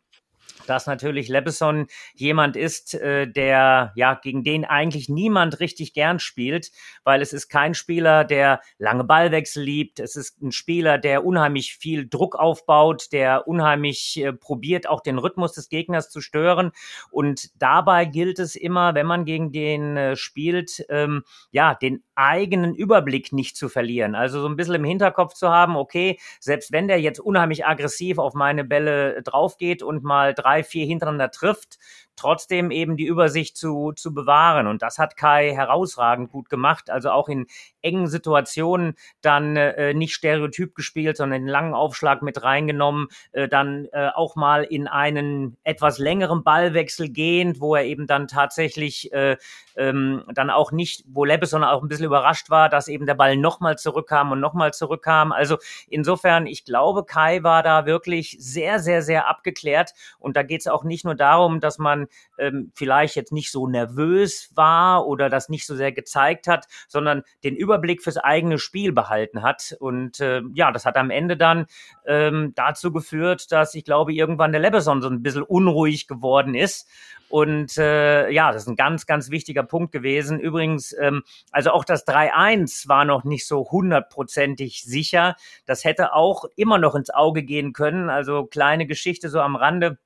[0.68, 6.70] dass natürlich Lebeson jemand ist, äh, der ja gegen den eigentlich niemand richtig gern spielt,
[7.04, 10.00] weil es ist kein Spieler, der lange Ballwechsel liebt.
[10.00, 15.18] Es ist ein Spieler, der unheimlich viel Druck aufbaut, der unheimlich äh, probiert, auch den
[15.18, 16.72] Rhythmus des Gegners zu stören.
[17.10, 22.74] Und dabei gilt es immer, wenn man gegen den äh, spielt, ähm, ja, den eigenen
[22.74, 24.14] Überblick nicht zu verlieren.
[24.14, 28.18] Also so ein bisschen im Hinterkopf zu haben, okay, selbst wenn der jetzt unheimlich aggressiv
[28.18, 31.78] auf meine Bälle draufgeht und mal drei, vier hintereinander trifft,
[32.18, 34.66] trotzdem eben die Übersicht zu, zu bewahren.
[34.66, 36.90] Und das hat Kai herausragend gut gemacht.
[36.90, 37.46] Also auch in
[37.80, 43.86] engen Situationen dann äh, nicht stereotyp gespielt, sondern den langen Aufschlag mit reingenommen, äh, dann
[43.92, 49.36] äh, auch mal in einen etwas längeren Ballwechsel gehend, wo er eben dann tatsächlich äh,
[49.76, 53.36] ähm, dann auch nicht, wo Lebeson auch ein bisschen überrascht war, dass eben der Ball
[53.36, 55.30] nochmal zurückkam und nochmal zurückkam.
[55.30, 59.94] Also insofern, ich glaube, Kai war da wirklich sehr, sehr, sehr abgeklärt.
[60.18, 62.08] Und da geht es auch nicht nur darum, dass man
[62.38, 67.22] ähm, vielleicht jetzt nicht so nervös war oder das nicht so sehr gezeigt hat, sondern
[67.44, 69.76] den Überblick fürs eigene Spiel behalten hat.
[69.78, 71.66] Und äh, ja, das hat am Ende dann
[72.06, 76.88] ähm, dazu geführt, dass ich glaube, irgendwann der Lebeson so ein bisschen unruhig geworden ist
[77.28, 80.40] und äh, ja, das ist ein ganz, ganz wichtiger Punkt gewesen.
[80.40, 85.36] Übrigens, ähm, also auch das 3-1 war noch nicht so hundertprozentig sicher.
[85.66, 88.08] Das hätte auch immer noch ins Auge gehen können.
[88.08, 89.98] Also kleine Geschichte so am Rande.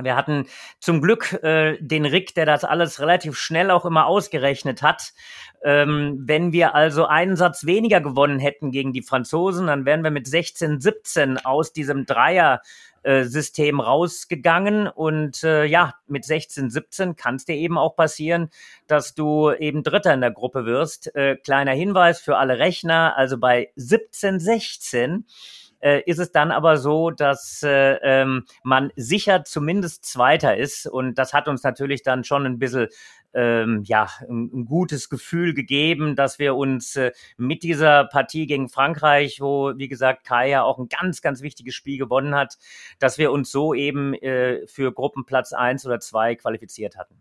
[0.00, 0.46] Wir hatten
[0.80, 5.12] zum Glück äh, den Rick, der das alles relativ schnell auch immer ausgerechnet hat.
[5.62, 10.10] Ähm, wenn wir also einen Satz weniger gewonnen hätten gegen die Franzosen, dann wären wir
[10.10, 12.62] mit 16, 17 aus diesem Dreier
[13.02, 18.48] äh, System rausgegangen und äh, ja, mit 16, 17 kann es dir eben auch passieren,
[18.86, 21.14] dass du eben Dritter in der Gruppe wirst.
[21.16, 25.26] Äh, kleiner Hinweis für alle Rechner, also bei 17, 16
[25.82, 30.86] äh, ist es dann aber so, dass äh, ähm, man sicher zumindest Zweiter ist.
[30.86, 32.88] Und das hat uns natürlich dann schon ein bisschen
[33.34, 38.68] ähm, ja, ein, ein, gutes Gefühl gegeben, dass wir uns äh, mit dieser Partie gegen
[38.68, 42.58] Frankreich, wo, wie gesagt, Kai ja auch ein ganz, ganz wichtiges Spiel gewonnen hat,
[42.98, 47.16] dass wir uns so eben äh, für Gruppenplatz eins oder zwei qualifiziert hatten.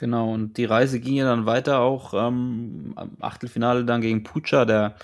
[0.00, 4.94] Genau, und die Reise ging ja dann weiter auch ähm, Achtelfinale dann gegen Pucha, der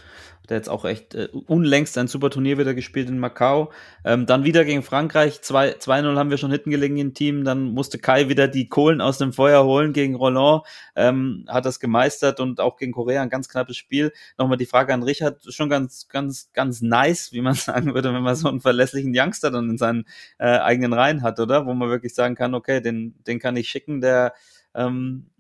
[0.49, 3.73] der jetzt auch echt äh, unlängst ein super Turnier wieder gespielt in Macau.
[4.05, 7.45] Ähm, dann wieder gegen Frankreich, 2-0 haben wir schon hinten gelegen im Team.
[7.45, 10.63] Dann musste Kai wieder die Kohlen aus dem Feuer holen gegen Roland,
[10.95, 14.13] ähm, hat das gemeistert und auch gegen Korea ein ganz knappes Spiel.
[14.39, 18.23] Nochmal die Frage an Richard, schon ganz, ganz, ganz nice, wie man sagen würde, wenn
[18.23, 20.05] man so einen verlässlichen Youngster dann in seinen
[20.39, 21.67] äh, eigenen Reihen hat, oder?
[21.67, 24.33] Wo man wirklich sagen kann, okay, den, den kann ich schicken, der
[24.77, 25.31] ähm,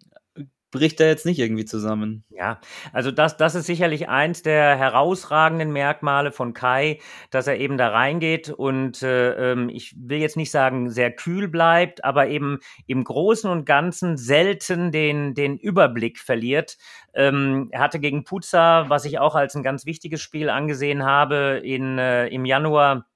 [0.76, 2.24] bricht er jetzt nicht irgendwie zusammen.
[2.28, 2.60] Ja,
[2.92, 6.98] also das, das ist sicherlich eins der herausragenden Merkmale von Kai,
[7.30, 11.48] dass er eben da reingeht und äh, ähm, ich will jetzt nicht sagen sehr kühl
[11.48, 16.76] bleibt, aber eben im Großen und Ganzen selten den, den Überblick verliert.
[17.14, 21.60] Ähm, er hatte gegen Puzza, was ich auch als ein ganz wichtiges Spiel angesehen habe,
[21.64, 23.06] in, äh, im Januar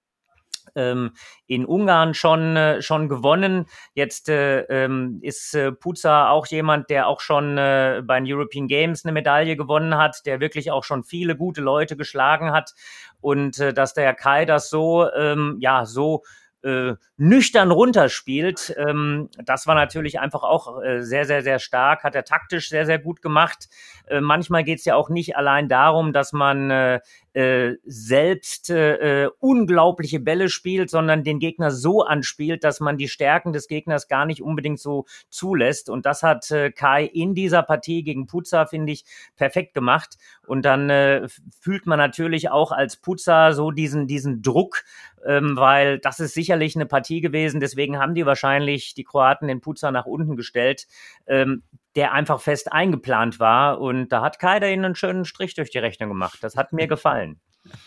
[0.74, 3.66] in Ungarn schon, äh, schon gewonnen.
[3.94, 8.68] Jetzt äh, ähm, ist äh, Puza auch jemand, der auch schon äh, bei den European
[8.68, 12.74] Games eine Medaille gewonnen hat, der wirklich auch schon viele gute Leute geschlagen hat.
[13.20, 16.22] Und äh, dass der Kai das so, ähm, ja, so
[16.62, 18.74] äh, nüchtern runterspielt.
[18.76, 22.86] Ähm, das war natürlich einfach auch äh, sehr, sehr, sehr stark, hat er taktisch sehr,
[22.86, 23.68] sehr gut gemacht.
[24.06, 27.00] Äh, manchmal geht es ja auch nicht allein darum, dass man äh,
[27.32, 33.52] äh, selbst äh, unglaubliche Bälle spielt, sondern den Gegner so anspielt, dass man die Stärken
[33.52, 35.90] des Gegners gar nicht unbedingt so zulässt.
[35.90, 39.04] Und das hat äh, Kai in dieser Partie gegen Puzza, finde ich,
[39.36, 40.18] perfekt gemacht.
[40.46, 41.28] Und dann äh,
[41.60, 44.82] fühlt man natürlich auch als Puzza so diesen, diesen Druck,
[45.26, 47.60] ähm, weil das ist sicherlich eine Partie gewesen.
[47.60, 50.86] Deswegen haben die wahrscheinlich die Kroaten den Puzza nach unten gestellt.
[51.26, 51.62] Ähm,
[51.96, 53.80] der einfach fest eingeplant war.
[53.80, 56.38] Und da hat Kai da ihnen einen schönen Strich durch die Rechnung gemacht.
[56.42, 57.40] Das hat mir gefallen.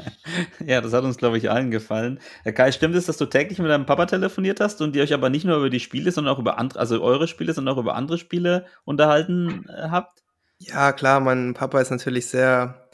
[0.66, 2.20] Ja, das hat uns, glaube ich, allen gefallen.
[2.44, 5.14] Herr Kai, stimmt es, dass du täglich mit deinem Papa telefoniert hast und ihr euch
[5.14, 7.80] aber nicht nur über die Spiele, sondern auch über andere, also eure Spiele, sondern auch
[7.80, 10.24] über andere Spiele unterhalten äh, habt?
[10.60, 12.88] Ja, klar, mein Papa ist natürlich sehr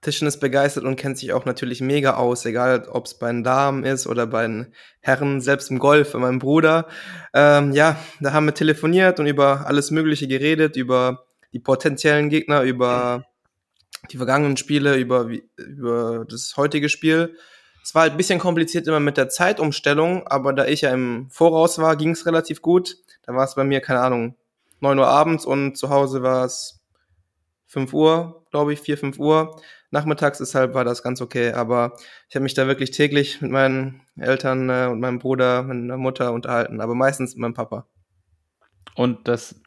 [0.00, 3.84] Tischtennis begeistert und kennt sich auch natürlich mega aus, egal ob es bei den Damen
[3.84, 6.88] ist oder bei den Herren, selbst im Golf, bei meinem Bruder.
[7.34, 12.62] Ähm, ja, da haben wir telefoniert und über alles Mögliche geredet, über die potenziellen Gegner,
[12.62, 13.26] über
[14.10, 17.36] die vergangenen Spiele, über, über das heutige Spiel.
[17.82, 21.28] Es war halt ein bisschen kompliziert immer mit der Zeitumstellung, aber da ich ja im
[21.30, 22.96] Voraus war, ging es relativ gut.
[23.26, 24.36] Da war es bei mir, keine Ahnung,
[24.80, 26.80] neun Uhr abends und zu Hause war es
[27.66, 29.60] fünf Uhr, glaube ich, vier fünf Uhr
[29.90, 31.52] nachmittags, deshalb war das ganz okay.
[31.52, 31.96] Aber
[32.28, 36.32] ich habe mich da wirklich täglich mit meinen Eltern äh, und meinem Bruder, meiner Mutter
[36.32, 37.86] unterhalten, aber meistens mit meinem Papa.
[38.94, 39.60] Und das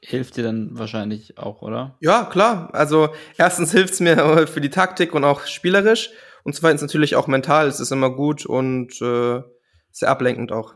[0.00, 1.96] hilft dir dann wahrscheinlich auch, oder?
[2.00, 2.70] Ja, klar.
[2.72, 6.10] Also erstens hilft es mir für die Taktik und auch spielerisch.
[6.42, 7.68] Und zweitens natürlich auch mental.
[7.68, 9.42] Es ist immer gut und äh,
[9.90, 10.74] sehr ablenkend auch.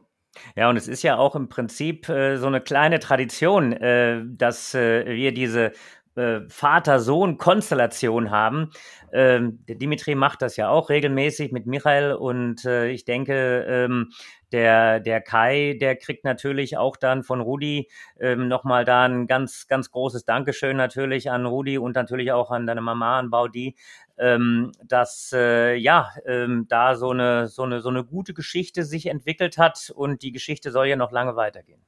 [0.57, 4.75] Ja, und es ist ja auch im Prinzip äh, so eine kleine Tradition, äh, dass
[4.75, 5.73] äh, wir diese
[6.17, 8.71] äh, Vater-Sohn-Konstellation haben.
[9.13, 14.11] Ähm, der Dimitri macht das ja auch regelmäßig mit Michael und äh, ich denke, ähm,
[14.53, 19.67] der, der Kai, der kriegt natürlich auch dann von Rudi ähm, nochmal da ein ganz,
[19.67, 23.75] ganz großes Dankeschön natürlich an Rudi und natürlich auch an deine Mama, an Baudi,
[24.17, 29.07] ähm, dass äh, ja ähm, da so eine, so, eine, so eine gute Geschichte sich
[29.07, 31.83] entwickelt hat und die Geschichte soll ja noch lange weitergehen.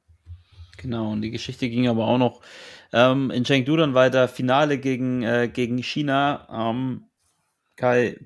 [0.76, 2.40] Genau, und die Geschichte ging aber auch noch
[2.92, 6.46] ähm, in Chengdu dann weiter, Finale gegen, äh, gegen China.
[6.50, 7.04] Ähm,
[7.76, 8.18] Kai,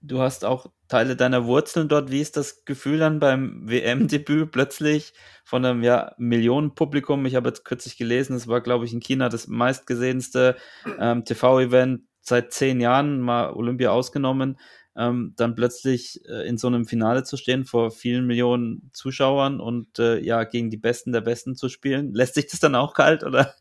[0.00, 2.10] du hast auch Teile deiner Wurzeln dort.
[2.10, 5.12] Wie ist das Gefühl dann beim WM-Debüt plötzlich
[5.44, 7.26] von einem ja, Millionenpublikum?
[7.26, 10.56] Ich habe jetzt kürzlich gelesen, es war, glaube ich, in China das meistgesehenste
[10.98, 14.58] ähm, TV-Event seit zehn Jahren, mal Olympia ausgenommen
[15.00, 19.98] ähm, dann plötzlich äh, in so einem Finale zu stehen vor vielen Millionen Zuschauern und
[19.98, 22.12] äh, ja gegen die Besten der Besten zu spielen.
[22.14, 23.54] Lässt sich das dann auch kalt oder?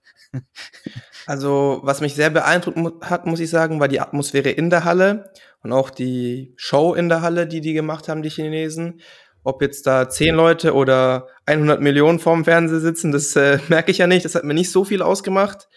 [1.25, 5.31] Also, was mich sehr beeindruckt hat, muss ich sagen, war die Atmosphäre in der Halle
[5.63, 9.01] und auch die Show in der Halle, die die gemacht haben, die Chinesen.
[9.43, 13.99] Ob jetzt da zehn Leute oder 100 Millionen vorm Fernseher sitzen, das äh, merke ich
[13.99, 14.25] ja nicht.
[14.25, 15.67] Das hat mir nicht so viel ausgemacht.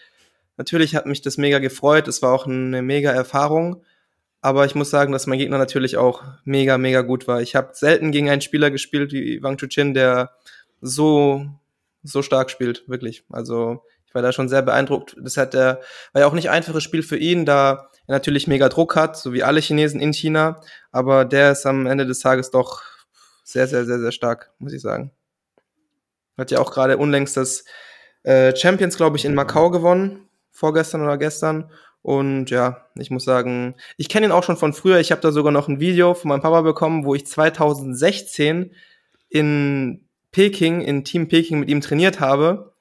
[0.57, 2.07] Natürlich hat mich das mega gefreut.
[2.07, 3.83] Es war auch eine mega Erfahrung.
[4.43, 7.41] Aber ich muss sagen, dass mein Gegner natürlich auch mega, mega gut war.
[7.41, 10.31] Ich habe selten gegen einen Spieler gespielt wie Wang Chuchin, der
[10.81, 11.45] so,
[12.03, 13.23] so stark spielt, wirklich.
[13.29, 15.15] Also ich war da schon sehr beeindruckt.
[15.17, 15.79] Das hat der,
[16.11, 19.31] war ja auch nicht einfaches Spiel für ihn, da er natürlich mega Druck hat, so
[19.31, 20.59] wie alle Chinesen in China.
[20.91, 22.81] Aber der ist am Ende des Tages doch
[23.45, 25.11] sehr, sehr, sehr, sehr stark, muss ich sagen.
[26.37, 27.63] Hat ja auch gerade unlängst das
[28.23, 31.71] äh, Champions, glaube ich, in Macau gewonnen, vorgestern oder gestern.
[32.03, 34.99] Und ja, ich muss sagen, ich kenne ihn auch schon von früher.
[34.99, 38.71] Ich habe da sogar noch ein Video von meinem Papa bekommen, wo ich 2016
[39.29, 42.73] in Peking, in Team Peking mit ihm trainiert habe.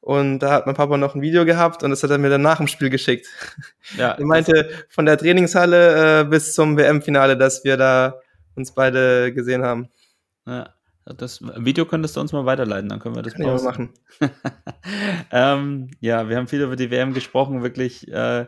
[0.00, 2.42] Und da hat mein Papa noch ein Video gehabt und das hat er mir dann
[2.42, 3.28] nach dem Spiel geschickt.
[3.98, 8.20] Ja, er meinte von der Trainingshalle äh, bis zum WM-Finale, dass wir da
[8.54, 9.90] uns beide gesehen haben.
[10.46, 10.72] Ja.
[11.04, 13.90] Das Video könntest du uns mal weiterleiten, dann können wir das Kann machen.
[15.32, 18.46] ähm, ja, wir haben viel über die WM gesprochen, wirklich äh,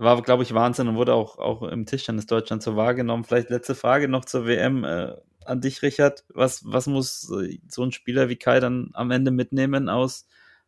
[0.00, 3.24] war, glaube ich, Wahnsinn und wurde auch, auch im Tischtennis Deutschland so wahrgenommen.
[3.24, 5.12] Vielleicht letzte Frage noch zur WM äh,
[5.44, 6.24] an dich, Richard.
[6.34, 10.26] Was, was muss so ein Spieler wie Kai dann am Ende mitnehmen aus,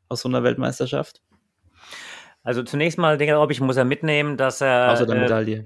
[0.08, 1.22] aus so einer Weltmeisterschaft?
[2.42, 4.92] Also zunächst mal, glaube ich, muss er mitnehmen, dass er.
[4.92, 5.56] Außer der äh, Medaille.
[5.56, 5.64] Äh,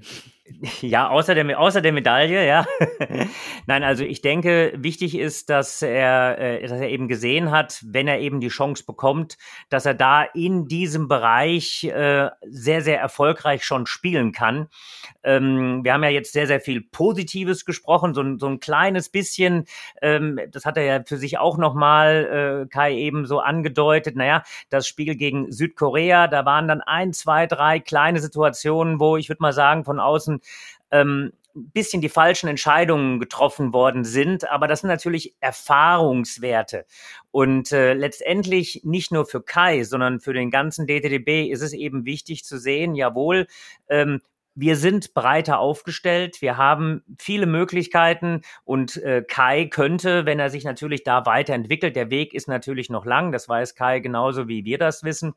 [0.81, 2.65] ja, außer der, außer der Medaille, ja.
[3.65, 8.07] Nein, also ich denke, wichtig ist, dass er, äh, dass er eben gesehen hat, wenn
[8.07, 9.37] er eben die Chance bekommt,
[9.69, 14.67] dass er da in diesem Bereich äh, sehr, sehr erfolgreich schon spielen kann.
[15.23, 19.09] Ähm, wir haben ja jetzt sehr, sehr viel Positives gesprochen, so, ein so ein kleines
[19.09, 19.65] bisschen,
[20.01, 24.43] ähm, das hat er ja für sich auch nochmal, äh, Kai eben so angedeutet, naja,
[24.69, 29.41] das Spiel gegen Südkorea, da waren dann ein, zwei, drei kleine Situationen, wo ich würde
[29.41, 30.36] mal sagen, von außen
[30.91, 31.31] ähm,
[31.73, 36.85] bisschen die falschen Entscheidungen getroffen worden sind, aber das sind natürlich Erfahrungswerte.
[37.31, 42.05] Und äh, letztendlich nicht nur für Kai, sondern für den ganzen DTDB ist es eben
[42.05, 43.47] wichtig zu sehen, jawohl,
[43.89, 44.21] ähm,
[44.59, 48.41] wir sind breiter aufgestellt, wir haben viele Möglichkeiten.
[48.65, 53.05] Und äh, Kai könnte, wenn er sich natürlich da weiterentwickelt, der Weg ist natürlich noch
[53.05, 55.35] lang, das weiß Kai genauso wie wir das wissen,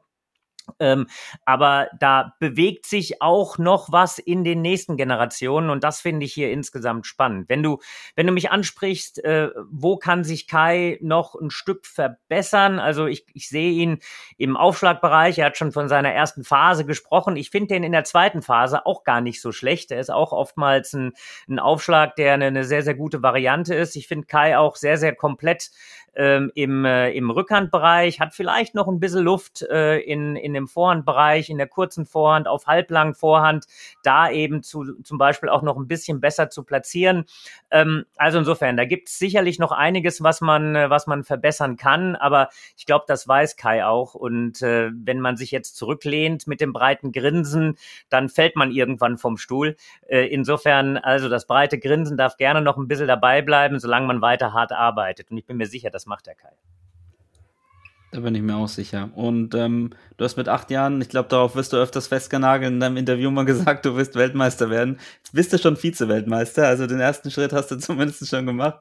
[0.78, 1.06] ähm,
[1.44, 6.32] aber da bewegt sich auch noch was in den nächsten Generationen und das finde ich
[6.32, 7.48] hier insgesamt spannend.
[7.48, 7.78] Wenn du,
[8.16, 12.78] wenn du mich ansprichst, äh, wo kann sich Kai noch ein Stück verbessern?
[12.78, 13.98] Also ich, ich sehe ihn
[14.36, 15.38] im Aufschlagbereich.
[15.38, 17.36] Er hat schon von seiner ersten Phase gesprochen.
[17.36, 19.90] Ich finde den in der zweiten Phase auch gar nicht so schlecht.
[19.90, 21.12] Er ist auch oftmals ein,
[21.48, 23.96] ein Aufschlag, der eine, eine sehr, sehr gute Variante ist.
[23.96, 25.70] Ich finde Kai auch sehr, sehr komplett
[26.14, 30.68] ähm, im, äh, im Rückhandbereich, hat vielleicht noch ein bisschen Luft äh, in, in dem
[30.68, 33.66] Vorhandbereich, in der kurzen Vorhand, auf halblangen Vorhand,
[34.02, 37.24] da eben zu, zum Beispiel auch noch ein bisschen besser zu platzieren.
[37.70, 41.76] Ähm, also insofern, da gibt es sicherlich noch einiges, was man, äh, was man verbessern
[41.76, 44.14] kann, aber ich glaube, das weiß Kai auch.
[44.14, 47.76] Und äh, wenn man sich jetzt zurücklehnt mit dem breiten Grinsen,
[48.08, 49.76] dann fällt man irgendwann vom Stuhl.
[50.08, 54.22] Äh, insofern, also das breite Grinsen darf gerne noch ein bisschen dabei bleiben, solange man
[54.22, 55.30] weiter hart arbeitet.
[55.30, 56.52] Und ich bin mir sicher, dass das macht der Kai.
[58.12, 59.10] Da bin ich mir auch sicher.
[59.14, 62.80] Und ähm, du hast mit acht Jahren, ich glaube, darauf wirst du öfters festgenagelt, in
[62.80, 64.98] deinem Interview mal gesagt, du wirst Weltmeister werden.
[65.18, 68.80] Jetzt bist du schon Vize-Weltmeister, also den ersten Schritt hast du zumindest schon gemacht.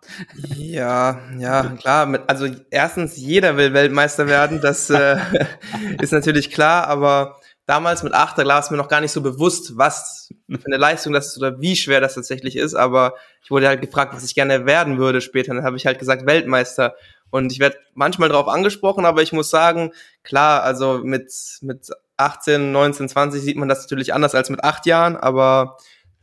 [0.55, 2.23] Ja, ja, klar.
[2.25, 5.17] Also erstens, jeder will Weltmeister werden, das äh,
[6.01, 7.38] ist natürlich klar, aber
[7.69, 10.77] damals mit acht, da war es mir noch gar nicht so bewusst, was für eine
[10.77, 12.73] Leistung das ist oder wie schwer das tatsächlich ist.
[12.73, 15.53] Aber ich wurde halt gefragt, was ich gerne werden würde später.
[15.53, 16.95] Dann habe ich halt gesagt, Weltmeister.
[17.29, 19.91] Und ich werde manchmal darauf angesprochen, aber ich muss sagen,
[20.23, 24.87] klar, also mit, mit 18, 19, 20 sieht man das natürlich anders als mit acht
[24.87, 25.77] Jahren, aber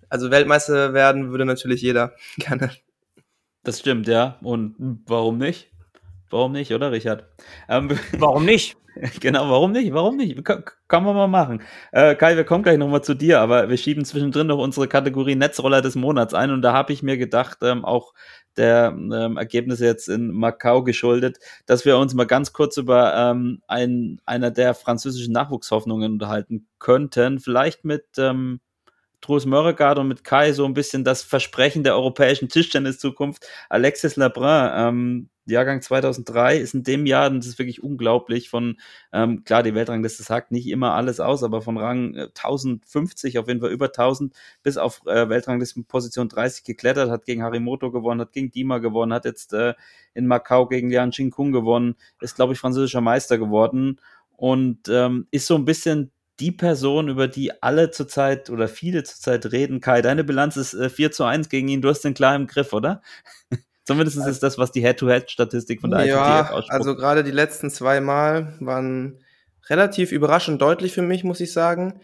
[0.08, 2.72] also Weltmeister werden würde natürlich jeder gerne.
[3.62, 4.36] Das stimmt, ja.
[4.42, 4.74] Und
[5.06, 5.70] warum nicht?
[6.30, 7.24] Warum nicht, oder Richard?
[7.68, 8.76] Ähm, warum nicht?
[9.20, 9.92] Genau, warum nicht?
[9.92, 10.42] Warum nicht?
[10.44, 11.62] Kann, kann man mal machen.
[11.92, 15.34] Äh, Kai, wir kommen gleich nochmal zu dir, aber wir schieben zwischendrin noch unsere Kategorie
[15.34, 18.14] Netzroller des Monats ein und da habe ich mir gedacht, ähm, auch
[18.56, 23.60] der ähm, Ergebnisse jetzt in Macau geschuldet, dass wir uns mal ganz kurz über ähm,
[23.68, 27.38] ein, einer der französischen Nachwuchshoffnungen unterhalten könnten.
[27.38, 28.60] Vielleicht mit ähm,
[29.20, 33.46] Truls Mörregard und mit Kai so ein bisschen das Versprechen der europäischen Tischtennis-Zukunft.
[33.68, 38.78] Alexis Lebrun, ähm, Jahrgang 2003 ist in dem Jahr, und das ist wirklich unglaublich, von,
[39.12, 43.46] ähm, klar, die Weltrangliste sagt nicht immer alles aus, aber von Rang äh, 1050, auf
[43.46, 48.32] jeden Fall über 1000, bis auf äh, Weltranglistenposition 30 geklettert, hat gegen Harimoto gewonnen, hat
[48.32, 49.74] gegen Dima gewonnen, hat jetzt äh,
[50.14, 54.00] in Macau gegen Lian Kung gewonnen, ist, glaube ich, französischer Meister geworden
[54.36, 59.52] und ähm, ist so ein bisschen die Person, über die alle zurzeit oder viele zurzeit
[59.52, 59.80] reden.
[59.80, 62.46] Kai, deine Bilanz ist äh, 4 zu 1 gegen ihn, du hast den klar im
[62.46, 63.02] Griff, oder?
[63.84, 66.72] Zumindest ist das, was die Head-to-Head-Statistik von der ja, ITTF ausspricht.
[66.72, 69.20] Also gerade die letzten zwei Mal waren
[69.68, 72.00] relativ überraschend deutlich für mich, muss ich sagen.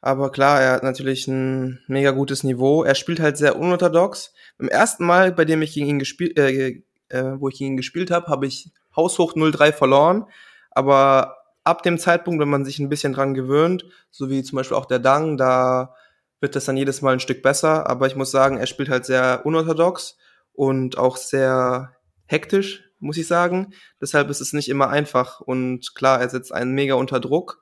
[0.00, 2.84] Aber klar, er hat natürlich ein mega gutes Niveau.
[2.84, 4.32] Er spielt halt sehr unorthodox.
[4.58, 7.76] Beim ersten Mal, bei dem ich gegen ihn gespielt, äh, äh, wo ich gegen ihn
[7.76, 10.26] gespielt habe, habe ich haushoch 0-3 verloren.
[10.70, 14.76] Aber ab dem Zeitpunkt, wenn man sich ein bisschen dran gewöhnt, so wie zum Beispiel
[14.76, 15.94] auch der Dang, da
[16.40, 17.88] wird das dann jedes Mal ein Stück besser.
[17.88, 20.18] Aber ich muss sagen, er spielt halt sehr unorthodox
[20.52, 21.92] und auch sehr
[22.26, 23.72] hektisch, muss ich sagen.
[24.00, 27.60] Deshalb ist es nicht immer einfach und klar, er setzt einen mega unter Druck.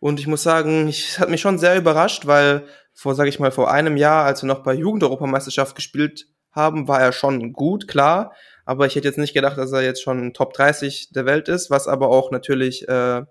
[0.00, 3.50] Und ich muss sagen, ich hat mich schon sehr überrascht, weil vor, sage ich mal,
[3.50, 8.32] vor einem Jahr, als wir noch bei Jugendeuropameisterschaft gespielt haben, war er schon gut, klar.
[8.68, 11.70] Aber ich hätte jetzt nicht gedacht, dass er jetzt schon Top 30 der Welt ist,
[11.70, 13.22] was aber auch natürlich äh,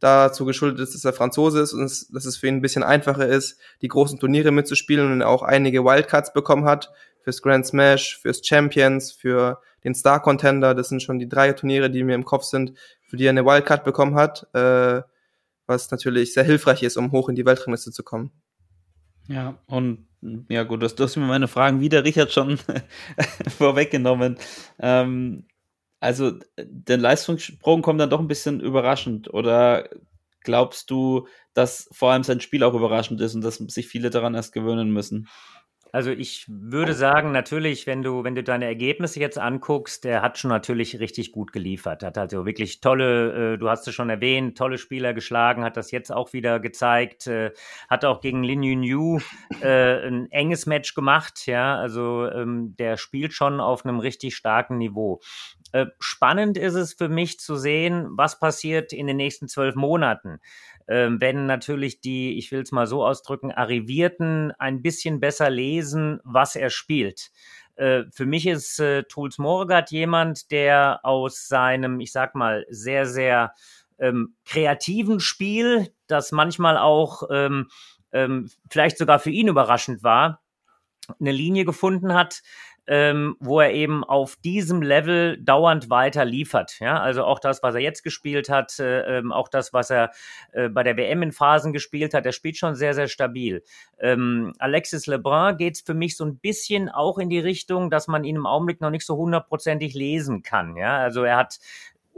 [0.00, 2.82] dazu geschuldet ist, dass er Franzose ist und es, dass es für ihn ein bisschen
[2.82, 6.90] einfacher ist, die großen Turniere mitzuspielen und auch einige Wildcards bekommen hat
[7.22, 10.74] fürs Grand Smash, fürs Champions, für den Star Contender.
[10.74, 12.72] Das sind schon die drei Turniere, die mir im Kopf sind,
[13.06, 15.02] für die er eine Wildcard bekommen hat, äh,
[15.66, 18.32] was natürlich sehr hilfreich ist, um hoch in die Weltrangliste zu kommen.
[19.28, 20.06] Ja, und
[20.48, 22.58] ja gut, das, du hast mir meine Fragen wieder, Richard, schon
[23.58, 24.38] vorweggenommen.
[24.80, 25.46] Ähm,
[26.00, 29.88] also der Leistungssprung kommt dann doch ein bisschen überraschend oder
[30.42, 34.34] glaubst du, dass vor allem sein Spiel auch überraschend ist und dass sich viele daran
[34.34, 35.28] erst gewöhnen müssen?
[35.92, 40.38] Also ich würde sagen, natürlich, wenn du, wenn du deine Ergebnisse jetzt anguckst, der hat
[40.38, 42.02] schon natürlich richtig gut geliefert.
[42.02, 45.90] Hat also wirklich tolle, äh, du hast es schon erwähnt, tolle Spieler geschlagen, hat das
[45.90, 47.52] jetzt auch wieder gezeigt, äh,
[47.88, 49.20] hat auch gegen Lin Yun Yu
[49.62, 54.78] äh, ein enges Match gemacht, ja, also ähm, der spielt schon auf einem richtig starken
[54.78, 55.20] Niveau.
[55.98, 60.40] Spannend ist es für mich zu sehen, was passiert in den nächsten zwölf Monaten
[60.88, 66.56] wenn natürlich die, ich will es mal so ausdrücken, Arrivierten ein bisschen besser lesen, was
[66.56, 67.30] er spielt.
[67.76, 73.06] Äh, für mich ist äh, Truls Morgat jemand, der aus seinem, ich sag mal, sehr,
[73.06, 73.52] sehr
[73.98, 77.68] ähm, kreativen Spiel, das manchmal auch ähm,
[78.12, 80.42] ähm, vielleicht sogar für ihn überraschend war,
[81.20, 82.42] eine Linie gefunden hat,
[82.88, 86.80] ähm, wo er eben auf diesem Level dauernd weiter liefert.
[86.80, 90.10] Ja, also auch das, was er jetzt gespielt hat, äh, ähm, auch das, was er
[90.52, 93.62] äh, bei der WM in Phasen gespielt hat, er spielt schon sehr, sehr stabil.
[94.00, 98.24] Ähm, Alexis Lebrun geht für mich so ein bisschen auch in die Richtung, dass man
[98.24, 100.76] ihn im Augenblick noch nicht so hundertprozentig lesen kann.
[100.76, 101.58] Ja, also er hat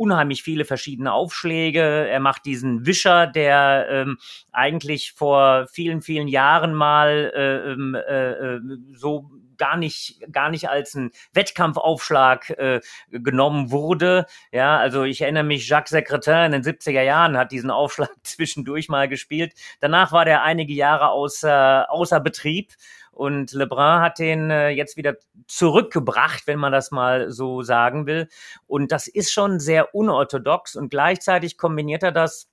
[0.01, 2.09] unheimlich viele verschiedene Aufschläge.
[2.09, 4.19] Er macht diesen Wischer, der ähm,
[4.51, 8.61] eigentlich vor vielen, vielen Jahren mal äh, ähm, äh, äh,
[8.95, 12.81] so gar nicht, gar nicht als ein Wettkampfaufschlag äh,
[13.11, 14.25] genommen wurde.
[14.53, 18.89] Ja, also ich erinnere mich, Jacques Secretin in den 70er Jahren hat diesen Aufschlag zwischendurch
[18.89, 19.53] mal gespielt.
[19.81, 22.73] Danach war der einige Jahre außer, außer Betrieb.
[23.13, 28.29] Und Lebrun hat den äh, jetzt wieder zurückgebracht, wenn man das mal so sagen will.
[28.67, 30.77] Und das ist schon sehr unorthodox.
[30.77, 32.51] Und gleichzeitig kombiniert er das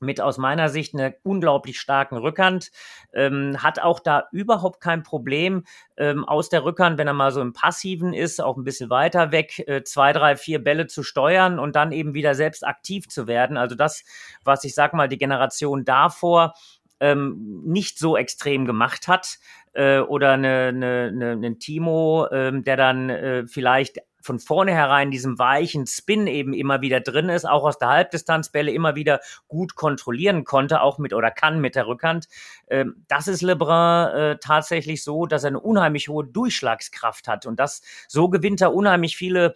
[0.00, 2.70] mit aus meiner Sicht einer unglaublich starken Rückhand,
[3.14, 5.64] ähm, hat auch da überhaupt kein Problem
[5.96, 9.32] ähm, aus der Rückhand, wenn er mal so im Passiven ist, auch ein bisschen weiter
[9.32, 13.26] weg, äh, zwei, drei, vier Bälle zu steuern und dann eben wieder selbst aktiv zu
[13.26, 13.56] werden.
[13.56, 14.04] Also das,
[14.44, 16.54] was ich sag mal, die Generation davor
[17.00, 19.38] ähm, nicht so extrem gemacht hat
[19.72, 25.38] äh, oder eine, eine, eine, einen Timo, ähm, der dann äh, vielleicht von vornherein diesem
[25.38, 30.44] weichen Spin eben immer wieder drin ist, auch aus der Halbdistanzbälle immer wieder gut kontrollieren
[30.44, 32.26] konnte, auch mit oder kann mit der Rückhand.
[32.68, 37.60] Ähm, das ist Lebrun äh, tatsächlich so, dass er eine unheimlich hohe Durchschlagskraft hat und
[37.60, 39.54] das so gewinnt er unheimlich viele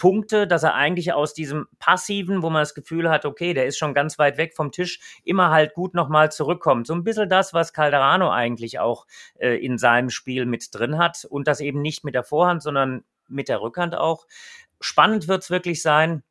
[0.00, 3.78] Punkte, dass er eigentlich aus diesem passiven, wo man das Gefühl hat, okay, der ist
[3.78, 6.88] schon ganz weit weg vom Tisch, immer halt gut nochmal zurückkommt.
[6.88, 9.06] So ein bisschen das, was Calderano eigentlich auch
[9.38, 13.04] äh, in seinem Spiel mit drin hat und das eben nicht mit der Vorhand, sondern
[13.28, 14.26] mit der Rückhand auch.
[14.80, 16.24] Spannend wird's wirklich sein,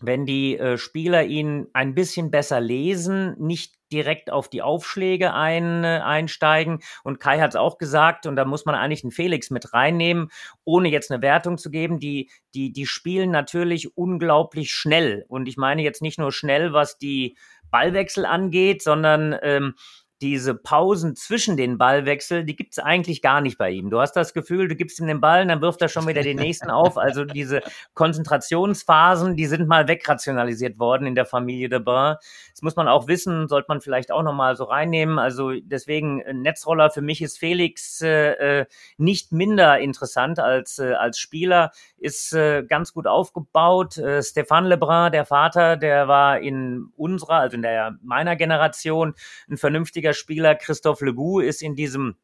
[0.00, 5.84] wenn die äh, Spieler ihn ein bisschen besser lesen, nicht direkt auf die Aufschläge ein,
[5.84, 6.80] äh, einsteigen.
[7.02, 10.30] Und Kai hat es auch gesagt, und da muss man eigentlich einen Felix mit reinnehmen,
[10.64, 11.98] ohne jetzt eine Wertung zu geben.
[11.98, 15.24] Die, die, die spielen natürlich unglaublich schnell.
[15.28, 17.36] Und ich meine jetzt nicht nur schnell, was die
[17.70, 19.74] Ballwechsel angeht, sondern ähm,
[20.22, 23.90] diese Pausen zwischen den Ballwechseln, die gibt es eigentlich gar nicht bei ihm.
[23.90, 26.38] Du hast das Gefühl, du gibst ihm den Ball, dann wirft er schon wieder den
[26.38, 26.96] nächsten auf.
[26.96, 27.62] Also diese
[27.94, 32.16] Konzentrationsphasen, die sind mal wegrationalisiert worden in der Familie de Bain.
[32.52, 35.18] Das muss man auch wissen, sollte man vielleicht auch nochmal so reinnehmen.
[35.18, 40.92] Also deswegen äh, Netzroller, für mich ist Felix äh, äh, nicht minder interessant als, äh,
[40.92, 43.98] als Spieler, ist äh, ganz gut aufgebaut.
[43.98, 49.14] Äh, Stéphane Lebrun, der Vater, der war in unserer, also in der meiner Generation
[49.50, 50.54] ein vernünftiger Spieler.
[50.54, 52.16] Christoph Legout ist in diesem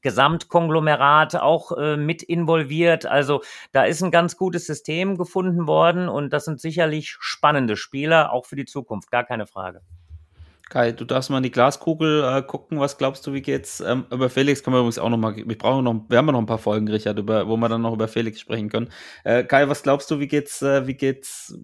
[0.00, 3.06] Gesamtkonglomerat auch äh, mit involviert.
[3.06, 3.42] Also
[3.72, 8.46] da ist ein ganz gutes System gefunden worden und das sind sicherlich spannende Spieler, auch
[8.46, 9.80] für die Zukunft, gar keine Frage.
[10.68, 12.80] Kai, du darfst mal in die Glaskugel äh, gucken.
[12.80, 13.80] Was glaubst du, wie geht's?
[13.80, 15.36] Ähm, über Felix können wir übrigens auch noch mal.
[15.36, 17.92] Wir brauchen noch, wir haben noch ein paar Folgen, Richard, über, wo wir dann noch
[17.92, 18.88] über Felix sprechen können.
[19.22, 20.62] Äh, Kai, was glaubst du, wie geht's?
[20.62, 21.54] Äh, wie geht's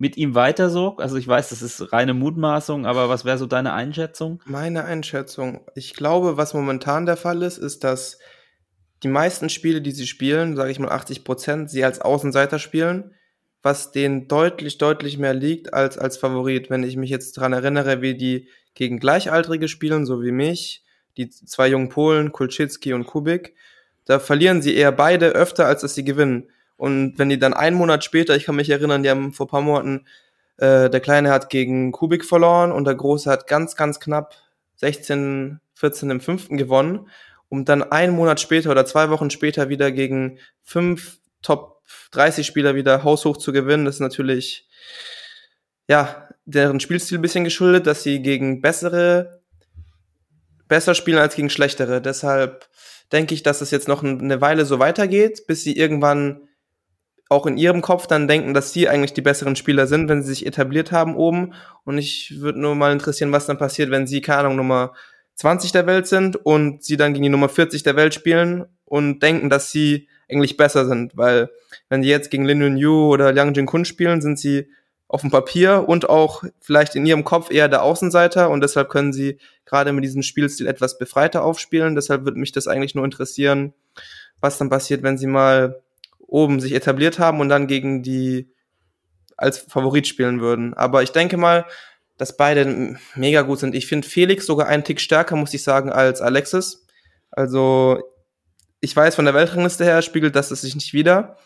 [0.00, 0.96] mit ihm weiter so?
[0.96, 4.40] Also ich weiß, das ist reine Mutmaßung, aber was wäre so deine Einschätzung?
[4.46, 5.60] Meine Einschätzung.
[5.74, 8.18] Ich glaube, was momentan der Fall ist, ist, dass
[9.02, 13.14] die meisten Spiele, die sie spielen, sage ich mal 80 Prozent, sie als Außenseiter spielen,
[13.62, 16.70] was denen deutlich, deutlich mehr liegt als als Favorit.
[16.70, 20.82] Wenn ich mich jetzt dran erinnere, wie die gegen Gleichaltrige spielen, so wie mich,
[21.18, 23.54] die zwei jungen Polen, Kulczycki und Kubik,
[24.06, 26.48] da verlieren sie eher beide öfter, als dass sie gewinnen.
[26.80, 29.60] Und wenn die dann einen Monat später, ich kann mich erinnern, die haben vor paar
[29.60, 30.06] Monaten,
[30.56, 34.34] äh, der Kleine hat gegen Kubik verloren und der Große hat ganz, ganz knapp
[34.76, 37.10] 16, 14 im fünften gewonnen,
[37.50, 42.74] um dann einen Monat später oder zwei Wochen später wieder gegen fünf Top 30 Spieler
[42.74, 44.66] wieder haushoch zu gewinnen, das ist natürlich,
[45.86, 49.42] ja, deren Spielstil ein bisschen geschuldet, dass sie gegen bessere
[50.66, 52.00] besser spielen als gegen schlechtere.
[52.00, 52.70] Deshalb
[53.12, 56.46] denke ich, dass es jetzt noch eine Weile so weitergeht, bis sie irgendwann
[57.30, 60.30] auch in ihrem Kopf dann denken, dass sie eigentlich die besseren Spieler sind, wenn sie
[60.30, 61.54] sich etabliert haben oben.
[61.84, 64.94] Und ich würde nur mal interessieren, was dann passiert, wenn sie, keine Ahnung, Nummer
[65.36, 69.22] 20 der Welt sind und sie dann gegen die Nummer 40 der Welt spielen und
[69.22, 71.16] denken, dass sie eigentlich besser sind.
[71.16, 71.50] Weil
[71.88, 74.68] wenn die jetzt gegen Lin Yu oder Liang Jin-kun spielen, sind sie
[75.06, 79.12] auf dem Papier und auch vielleicht in ihrem Kopf eher der Außenseiter und deshalb können
[79.12, 81.94] sie gerade mit diesem Spielstil etwas befreiter aufspielen.
[81.94, 83.72] Deshalb würde mich das eigentlich nur interessieren,
[84.40, 85.80] was dann passiert, wenn sie mal
[86.30, 88.52] oben sich etabliert haben und dann gegen die
[89.36, 90.74] als Favorit spielen würden.
[90.74, 91.66] Aber ich denke mal,
[92.18, 93.74] dass beide mega gut sind.
[93.74, 96.86] Ich finde Felix sogar einen Tick stärker, muss ich sagen, als Alexis.
[97.30, 98.02] Also
[98.80, 101.36] ich weiß, von der Weltrangliste her spiegelt das sich nicht wieder.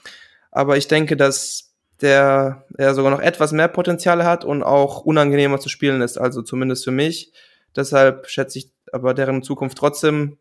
[0.50, 5.60] Aber ich denke, dass der er sogar noch etwas mehr Potenzial hat und auch unangenehmer
[5.60, 7.32] zu spielen ist, also zumindest für mich.
[7.76, 10.38] Deshalb schätze ich aber deren Zukunft trotzdem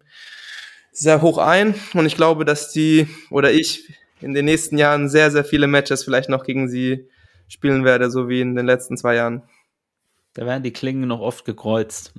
[0.91, 1.75] sehr hoch ein.
[1.93, 3.87] Und ich glaube, dass die oder ich
[4.24, 7.09] in den nächsten Jahren sehr, sehr viele Matches vielleicht noch gegen sie
[7.47, 9.43] spielen werde, so wie in den letzten zwei Jahren.
[10.36, 12.11] Da werden die Klingen noch oft gekreuzt.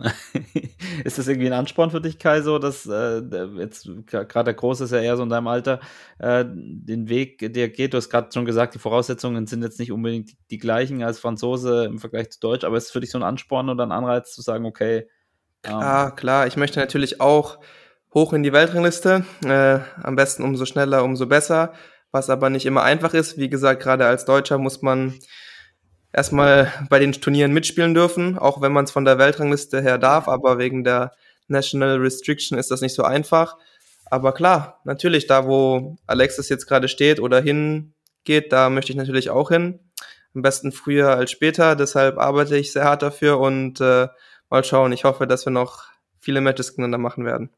[1.05, 3.23] ist das irgendwie ein Ansporn für dich, Kai, so, dass äh,
[3.59, 5.81] jetzt gerade der Große ist ja eher so in deinem Alter,
[6.21, 9.91] äh, den Weg, der geht, du hast gerade schon gesagt, die Voraussetzungen sind jetzt nicht
[9.91, 13.11] unbedingt die, die, gleichen als Franzose im Vergleich zu Deutsch, aber ist es für dich
[13.11, 15.09] so ein Ansporn oder ein Anreiz zu sagen, okay.
[15.65, 17.59] Ähm, klar, klar, ich möchte natürlich auch
[18.15, 21.73] hoch in die Weltrangliste, äh, am besten umso schneller, umso besser,
[22.15, 23.39] was aber nicht immer einfach ist.
[23.39, 25.15] Wie gesagt, gerade als Deutscher muss man
[26.13, 30.29] erstmal bei den Turnieren mitspielen dürfen, auch wenn man es von der Weltrangliste her darf,
[30.29, 31.13] aber wegen der
[31.49, 33.57] National Restriction ist das nicht so einfach.
[34.07, 39.31] Aber klar, natürlich, da wo Alexis jetzt gerade steht oder hingeht, da möchte ich natürlich
[39.31, 39.81] auch hin.
[40.37, 41.75] Am besten früher als später.
[41.75, 44.07] Deshalb arbeite ich sehr hart dafür und äh,
[44.51, 44.93] mal schauen.
[44.93, 45.85] Ich hoffe, dass wir noch
[46.21, 47.51] viele Matches gegeneinander machen werden.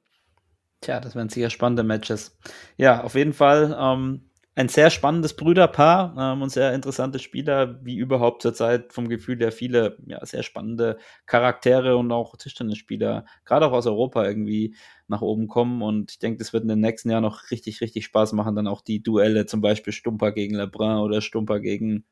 [0.80, 2.38] Tja, das wären sicher spannende Matches.
[2.76, 3.76] Ja, auf jeden Fall.
[3.78, 9.38] Ähm, ein sehr spannendes Brüderpaar ähm, und sehr interessante Spieler, wie überhaupt zurzeit vom Gefühl
[9.38, 14.74] her viele ja, sehr spannende Charaktere und auch Tischtennisspieler, gerade auch aus Europa irgendwie
[15.09, 15.82] nach oben kommen.
[15.82, 18.57] Und ich denke, das wird in den nächsten Jahren noch richtig, richtig Spaß machen.
[18.57, 22.07] Dann auch die Duelle, zum Beispiel Stumper gegen Lebrun oder Stumper gegen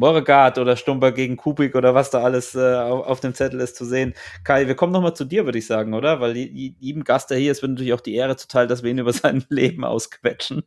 [0.00, 3.84] Morgard oder Stumper gegen Kubik oder was da alles äh, auf, dem Zettel ist zu
[3.84, 4.14] sehen.
[4.44, 6.20] Kai, wir kommen nochmal zu dir, würde ich sagen, oder?
[6.20, 8.98] Weil jedem Gast, der hier ist, wird natürlich auch die Ehre zuteil, dass wir ihn
[8.98, 10.62] über sein Leben ausquetschen.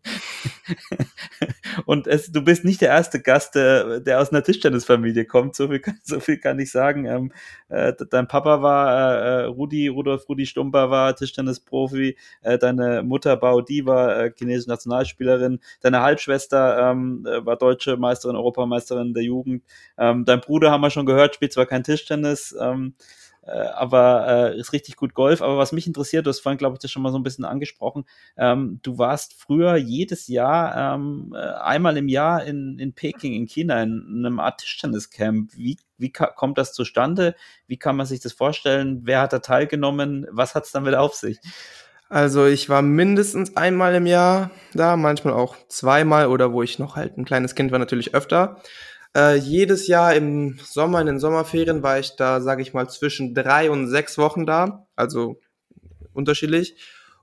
[1.85, 5.55] Und es, du bist nicht der erste Gast, der, der aus einer Tischtennisfamilie kommt.
[5.55, 7.05] So viel, kann, so viel kann ich sagen.
[7.05, 7.31] Ähm,
[7.69, 12.17] äh, dein Papa war äh, äh, Rudi, Rudolf Rudi Stumper war Tischtennisprofi.
[12.43, 15.59] Äh, deine Mutter Bao Di war äh, chinesische Nationalspielerin.
[15.81, 19.63] Deine Halbschwester ähm, äh, war deutsche Meisterin, Europameisterin der Jugend.
[19.97, 22.95] Ähm, dein Bruder haben wir schon gehört, spielt zwar kein Tischtennis, ähm,
[23.45, 25.41] äh, aber äh, ist richtig gut Golf.
[25.41, 27.45] Aber was mich interessiert, du hast vorhin, glaube ich, das schon mal so ein bisschen
[27.45, 28.05] angesprochen.
[28.37, 33.45] Ähm, du warst früher jedes Jahr ähm, äh, einmal im Jahr in, in Peking, in
[33.47, 35.51] China, in, in einem Art Tischtenniscamp.
[35.55, 37.35] Wie, wie kommt das zustande?
[37.67, 39.01] Wie kann man sich das vorstellen?
[39.03, 40.25] Wer hat da teilgenommen?
[40.31, 41.39] Was hat es damit auf sich?
[42.09, 46.95] Also ich war mindestens einmal im Jahr da, manchmal auch zweimal oder wo ich noch
[46.95, 48.61] halt ein kleines Kind war, natürlich öfter.
[49.15, 53.35] Äh, jedes Jahr im Sommer, in den Sommerferien, war ich da, sage ich mal, zwischen
[53.35, 55.39] drei und sechs Wochen da, also
[56.13, 56.75] unterschiedlich,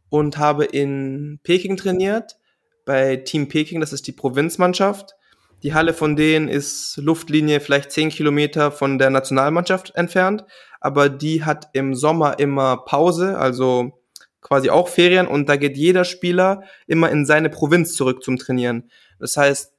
[0.09, 2.37] und habe in Peking trainiert,
[2.85, 5.15] bei Team Peking, das ist die Provinzmannschaft.
[5.63, 10.45] Die Halle von denen ist Luftlinie vielleicht zehn Kilometer von der Nationalmannschaft entfernt,
[10.81, 14.01] aber die hat im Sommer immer Pause, also
[14.41, 18.91] quasi auch Ferien und da geht jeder Spieler immer in seine Provinz zurück zum Trainieren.
[19.19, 19.73] Das heißt,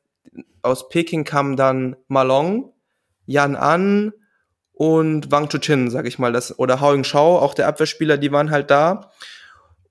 [0.62, 2.74] aus Peking kamen dann Malong,
[3.26, 4.14] Yan An
[4.74, 8.52] und Wang Chuchin, sag ich mal, das, oder Hao Shao, auch der Abwehrspieler, die waren
[8.52, 9.12] halt da.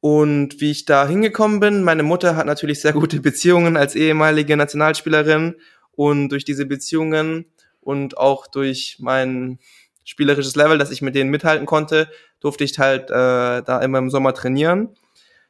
[0.01, 4.57] Und wie ich da hingekommen bin, meine Mutter hat natürlich sehr gute Beziehungen als ehemalige
[4.57, 5.57] Nationalspielerin
[5.93, 7.47] und durch diese Beziehungen
[7.81, 9.59] und auch durch mein
[10.05, 12.09] spielerisches Level, dass ich mit denen mithalten konnte,
[12.41, 14.95] durfte ich halt äh, da immer im Sommer trainieren.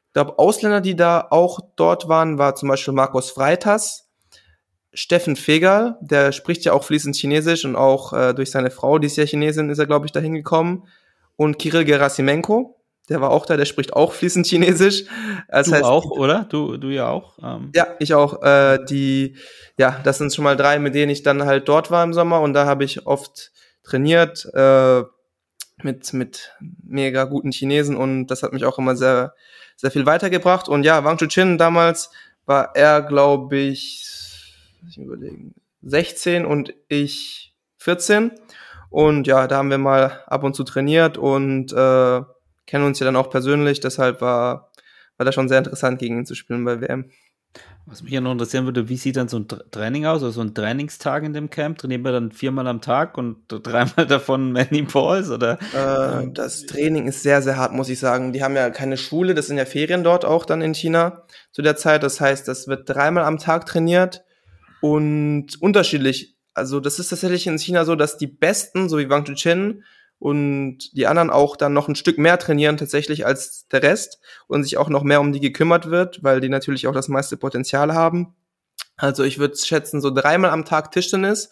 [0.08, 4.09] Ich glaube, Ausländer, die da auch dort waren, war zum Beispiel Markus Freitas,
[4.92, 9.06] Steffen Fegal, der spricht ja auch fließend Chinesisch und auch äh, durch seine Frau, die
[9.06, 10.88] ist ja Chinesin, ist er, glaube ich, dahin gekommen.
[11.36, 12.76] Und Kirill Gerasimenko,
[13.08, 15.04] der war auch da, der spricht auch fließend Chinesisch.
[15.48, 16.46] Das du heißt, auch, oder?
[16.48, 17.38] Du, du ja auch?
[17.42, 17.70] Ähm.
[17.74, 18.42] Ja, ich auch.
[18.42, 19.36] Äh, die,
[19.78, 22.40] ja, das sind schon mal drei, mit denen ich dann halt dort war im Sommer
[22.40, 25.02] und da habe ich oft trainiert äh,
[25.82, 29.34] mit, mit mega guten Chinesen und das hat mich auch immer sehr,
[29.76, 30.68] sehr viel weitergebracht.
[30.68, 32.10] Und ja, Wang Chuchin damals
[32.44, 34.04] war er, glaube ich,
[34.88, 38.32] ich überlegen, 16 und ich 14.
[38.90, 42.22] Und ja, da haben wir mal ab und zu trainiert und äh,
[42.66, 43.80] kennen uns ja dann auch persönlich.
[43.80, 44.70] Deshalb war,
[45.16, 47.10] war das schon sehr interessant, gegen ihn zu spielen bei WM.
[47.86, 50.40] Was mich ja noch interessieren würde, wie sieht dann so ein Training aus, also so
[50.42, 51.78] ein Trainingstag in dem Camp?
[51.78, 55.58] Trainieren wir dann viermal am Tag und dreimal davon Many Balls oder?
[55.72, 58.32] Äh, das Training ist sehr, sehr hart, muss ich sagen.
[58.32, 61.62] Die haben ja keine Schule, das sind ja Ferien dort auch dann in China zu
[61.62, 62.02] der Zeit.
[62.02, 64.24] Das heißt, das wird dreimal am Tag trainiert
[64.80, 66.36] und unterschiedlich.
[66.54, 69.84] Also das ist tatsächlich in China so, dass die Besten, so wie Wang Chuchen
[70.18, 74.64] und die anderen auch dann noch ein Stück mehr trainieren tatsächlich als der Rest und
[74.64, 77.94] sich auch noch mehr um die gekümmert wird, weil die natürlich auch das meiste Potenzial
[77.94, 78.34] haben.
[78.96, 81.50] Also ich würde schätzen, so dreimal am Tag Tischtennis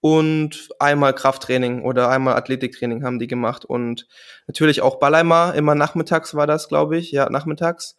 [0.00, 4.06] und einmal Krafttraining oder einmal Athletiktraining haben die gemacht und
[4.46, 7.96] natürlich auch Balleimer, immer nachmittags war das, glaube ich, ja, nachmittags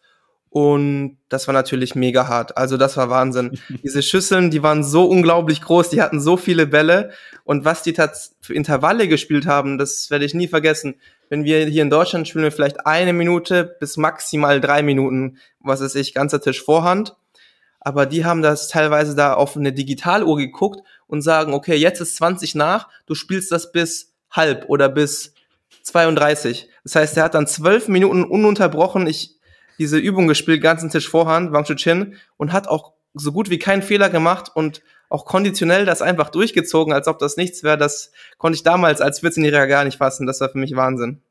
[0.54, 2.56] Und das war natürlich mega hart.
[2.56, 3.58] Also das war Wahnsinn.
[3.82, 7.10] Diese Schüsseln, die waren so unglaublich groß, die hatten so viele Bälle.
[7.42, 7.92] Und was die
[8.40, 10.94] für Intervalle gespielt haben, das werde ich nie vergessen.
[11.28, 15.80] Wenn wir hier in Deutschland spielen wir vielleicht eine Minute bis maximal drei Minuten, was
[15.80, 17.16] ist ich, ganzer Tisch Vorhand.
[17.80, 22.14] Aber die haben das teilweise da auf eine Digitaluhr geguckt und sagen, okay, jetzt ist
[22.14, 25.34] 20 nach, du spielst das bis halb oder bis
[25.82, 26.68] 32.
[26.84, 29.08] Das heißt, er hat dann zwölf Minuten ununterbrochen.
[29.08, 29.33] Ich
[29.78, 33.82] diese Übung gespielt, ganzen Tisch Vorhand, Wang Chin, und hat auch so gut wie keinen
[33.82, 37.78] Fehler gemacht und auch konditionell das einfach durchgezogen, als ob das nichts wäre.
[37.78, 40.26] Das konnte ich damals als 14-Jähriger gar nicht fassen.
[40.26, 41.22] Das war für mich Wahnsinn.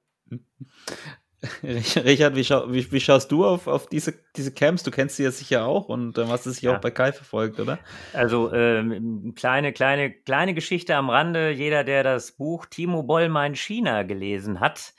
[1.64, 4.84] Richard, wie, schau, wie, wie, schaust du auf, auf diese, diese Camps?
[4.84, 6.78] Du kennst sie ja sicher auch und äh, hast es sicher ja.
[6.78, 7.80] auch bei Kai verfolgt, oder?
[8.14, 11.52] Also ähm, kleine, kleine, kleine Geschichte am Rande.
[11.52, 14.94] Jeder, der das Buch Timo Bollmann China gelesen hat,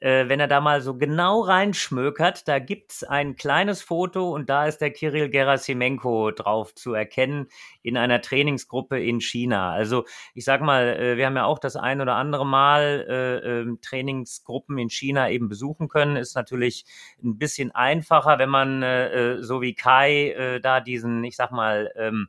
[0.00, 4.66] äh, wenn er da mal so genau reinschmökert, da gibt's ein kleines Foto und da
[4.66, 7.48] ist der Kirill Gerasimenko drauf zu erkennen
[7.82, 9.72] in einer Trainingsgruppe in China.
[9.72, 13.60] Also ich sag mal, äh, wir haben ja auch das ein oder andere Mal äh,
[13.60, 16.16] äh, Trainingsgruppen in China eben besuchen können.
[16.16, 16.84] Ist natürlich
[17.22, 21.50] ein bisschen einfacher, wenn man äh, äh so wie Kai äh, da diesen, ich sag
[21.50, 22.28] mal, ähm,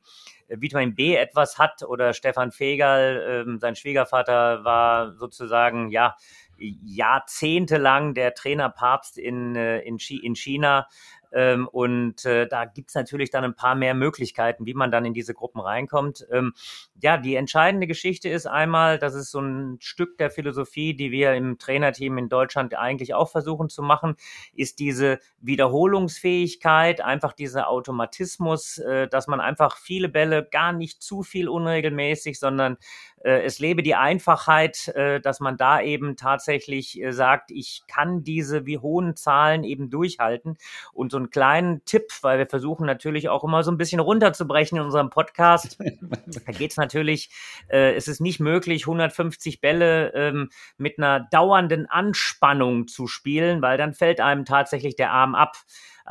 [0.60, 6.16] Vitamin B etwas hat oder Stefan Fegal, ähm, sein Schwiegervater war sozusagen, ja,
[6.62, 10.88] jahrzehntelang der Trainerpapst in, äh, in, in China.
[11.34, 15.14] Ähm, und äh, da gibt's natürlich dann ein paar mehr Möglichkeiten, wie man dann in
[15.14, 16.28] diese Gruppen reinkommt.
[16.32, 16.54] Ähm,
[17.02, 21.34] ja, die entscheidende Geschichte ist einmal, das ist so ein Stück der Philosophie, die wir
[21.34, 24.16] im Trainerteam in Deutschland eigentlich auch versuchen zu machen,
[24.54, 31.24] ist diese Wiederholungsfähigkeit, einfach dieser Automatismus, äh, dass man einfach viele Bälle gar nicht zu
[31.24, 32.78] viel unregelmäßig, sondern
[33.24, 38.66] es lebe die Einfachheit, äh, dass man da eben tatsächlich äh, sagt, ich kann diese
[38.66, 40.58] wie hohen Zahlen eben durchhalten.
[40.94, 44.78] Und so einen kleinen Tipp, weil wir versuchen natürlich auch immer so ein bisschen runterzubrechen
[44.78, 45.78] in unserem Podcast.
[46.46, 47.30] da geht es natürlich,
[47.68, 53.94] es ist nicht möglich, 150 Bälle ähm, mit einer dauernden Anspannung zu spielen, weil dann
[53.94, 55.58] fällt einem tatsächlich der Arm ab.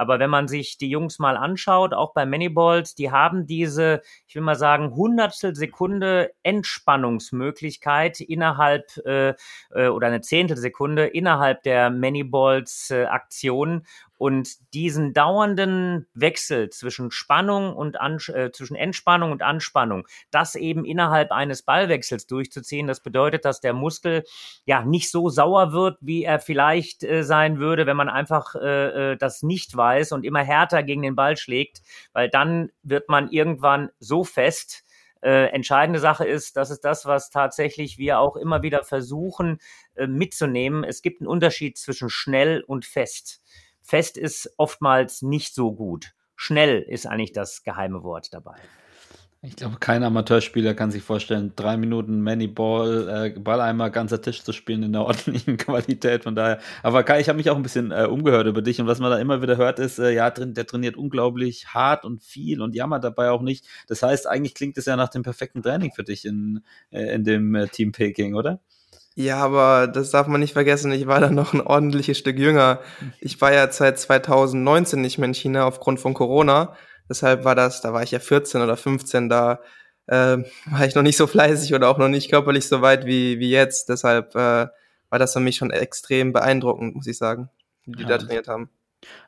[0.01, 4.35] Aber wenn man sich die Jungs mal anschaut, auch bei Manyballs, die haben diese, ich
[4.35, 9.35] will mal sagen, Hundertstel Sekunde Entspannungsmöglichkeit innerhalb äh,
[9.75, 13.85] äh oder eine Zehntel Sekunde innerhalb der Manyballs äh, Aktion
[14.21, 20.85] und diesen dauernden Wechsel zwischen Spannung und An äh, zwischen Entspannung und Anspannung, das eben
[20.85, 24.25] innerhalb eines Ballwechsels durchzuziehen, das bedeutet, dass der Muskel
[24.66, 29.12] ja nicht so sauer wird, wie er vielleicht äh, sein würde, wenn man einfach äh,
[29.12, 31.81] äh das nicht weiß und immer härter gegen den Ball schlägt,
[32.12, 34.85] weil dann wird man irgendwann so fest,
[35.23, 39.61] äh, entscheidende Sache ist, das ist das, was tatsächlich wir auch immer wieder versuchen
[39.95, 40.85] äh, mitzunehmen.
[40.85, 43.41] Es gibt einen Unterschied zwischen schnell und fest.
[43.91, 46.12] Fest ist oftmals nicht so gut.
[46.36, 48.55] Schnell ist eigentlich das geheime Wort dabei.
[49.43, 54.53] Ich glaube, kein Amateurspieler kann sich vorstellen, drei Minuten Many-Ball, äh, Balleimer, ganzer Tisch zu
[54.53, 56.22] spielen in der ordentlichen Qualität.
[56.22, 56.61] Von daher.
[56.84, 59.11] Aber Kai, ich habe mich auch ein bisschen äh, umgehört über dich und was man
[59.11, 63.03] da immer wieder hört, ist, äh, ja, der trainiert unglaublich hart und viel und jammert
[63.03, 63.66] dabei auch nicht.
[63.88, 66.62] Das heißt, eigentlich klingt es ja nach dem perfekten Training für dich in,
[66.93, 68.61] äh, in dem äh, Team Peking, oder?
[69.17, 72.81] Ja, aber das darf man nicht vergessen, ich war da noch ein ordentliches Stück jünger.
[73.21, 76.77] Ich war ja seit 2019 nicht mehr in China aufgrund von Corona.
[77.09, 79.61] Deshalb war das, da war ich ja 14 oder 15, da
[80.07, 83.41] äh, war ich noch nicht so fleißig oder auch noch nicht körperlich so weit wie,
[83.41, 83.89] wie jetzt.
[83.89, 84.69] Deshalb äh,
[85.11, 87.51] war das für mich schon extrem beeindruckend, muss ich sagen,
[87.85, 88.71] wie die ja, da trainiert haben.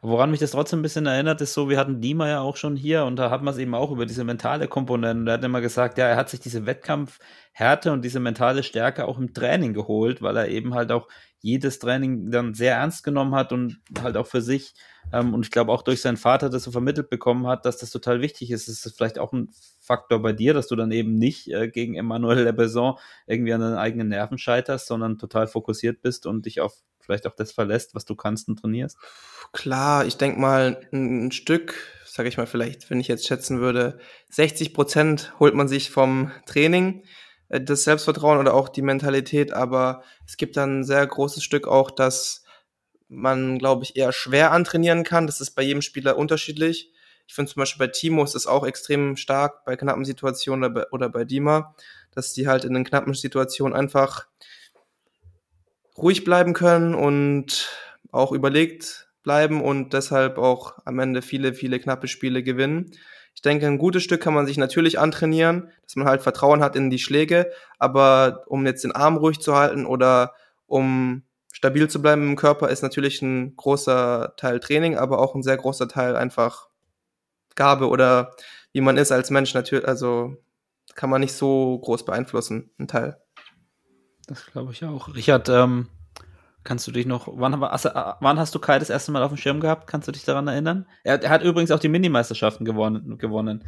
[0.02, 2.76] Woran mich das trotzdem ein bisschen erinnert, ist so, wir hatten Dima ja auch schon
[2.76, 5.30] hier und da hat man es eben auch über diese mentale Komponente.
[5.30, 9.18] Er hat immer gesagt, ja, er hat sich diese Wettkampfhärte und diese mentale Stärke auch
[9.18, 11.08] im Training geholt, weil er eben halt auch
[11.40, 14.74] jedes Training dann sehr ernst genommen hat und halt auch für sich
[15.12, 17.90] ähm, und ich glaube auch durch seinen Vater das so vermittelt bekommen hat, dass das
[17.90, 18.68] total wichtig ist.
[18.68, 19.50] Ist das vielleicht auch ein
[19.80, 22.94] Faktor bei dir, dass du dann eben nicht äh, gegen Emmanuel Lebeson
[23.26, 27.34] irgendwie an deinen eigenen Nerven scheiterst, sondern total fokussiert bist und dich auf vielleicht auch
[27.34, 28.96] das verlässt, was du kannst und trainierst?
[29.52, 31.74] Klar, ich denke mal, ein Stück,
[32.06, 33.98] sage ich mal vielleicht, wenn ich jetzt schätzen würde,
[34.30, 37.04] 60 Prozent holt man sich vom Training,
[37.48, 41.68] äh, das Selbstvertrauen oder auch die Mentalität, aber es gibt dann ein sehr großes Stück
[41.68, 42.42] auch, dass
[43.08, 45.26] man, glaube ich, eher schwer antrainieren kann.
[45.26, 46.90] Das ist bei jedem Spieler unterschiedlich.
[47.26, 50.74] Ich finde zum Beispiel bei Timo ist es auch extrem stark bei knappen Situationen oder
[50.74, 51.74] bei, oder bei Dima,
[52.10, 54.26] dass die halt in den knappen Situationen einfach
[55.96, 57.68] ruhig bleiben können und
[58.10, 62.92] auch überlegt bleiben und deshalb auch am Ende viele, viele knappe Spiele gewinnen.
[63.34, 66.76] Ich denke, ein gutes Stück kann man sich natürlich antrainieren, dass man halt Vertrauen hat
[66.76, 70.34] in die Schläge, aber um jetzt den Arm ruhig zu halten oder
[70.66, 71.22] um
[71.52, 75.56] stabil zu bleiben im Körper ist natürlich ein großer Teil Training, aber auch ein sehr
[75.56, 76.68] großer Teil einfach
[77.54, 78.34] Gabe oder
[78.72, 80.36] wie man ist als Mensch natürlich, also
[80.94, 83.21] kann man nicht so groß beeinflussen, ein Teil.
[84.32, 85.14] Das glaube ich auch.
[85.14, 85.88] Richard, ähm,
[86.64, 89.60] kannst du dich noch, wann, wann, hast du Kai das erste Mal auf dem Schirm
[89.60, 89.86] gehabt?
[89.86, 90.86] Kannst du dich daran erinnern?
[91.04, 93.18] Er, er hat übrigens auch die Minimeisterschaften gewonnen.
[93.18, 93.62] gewonnen.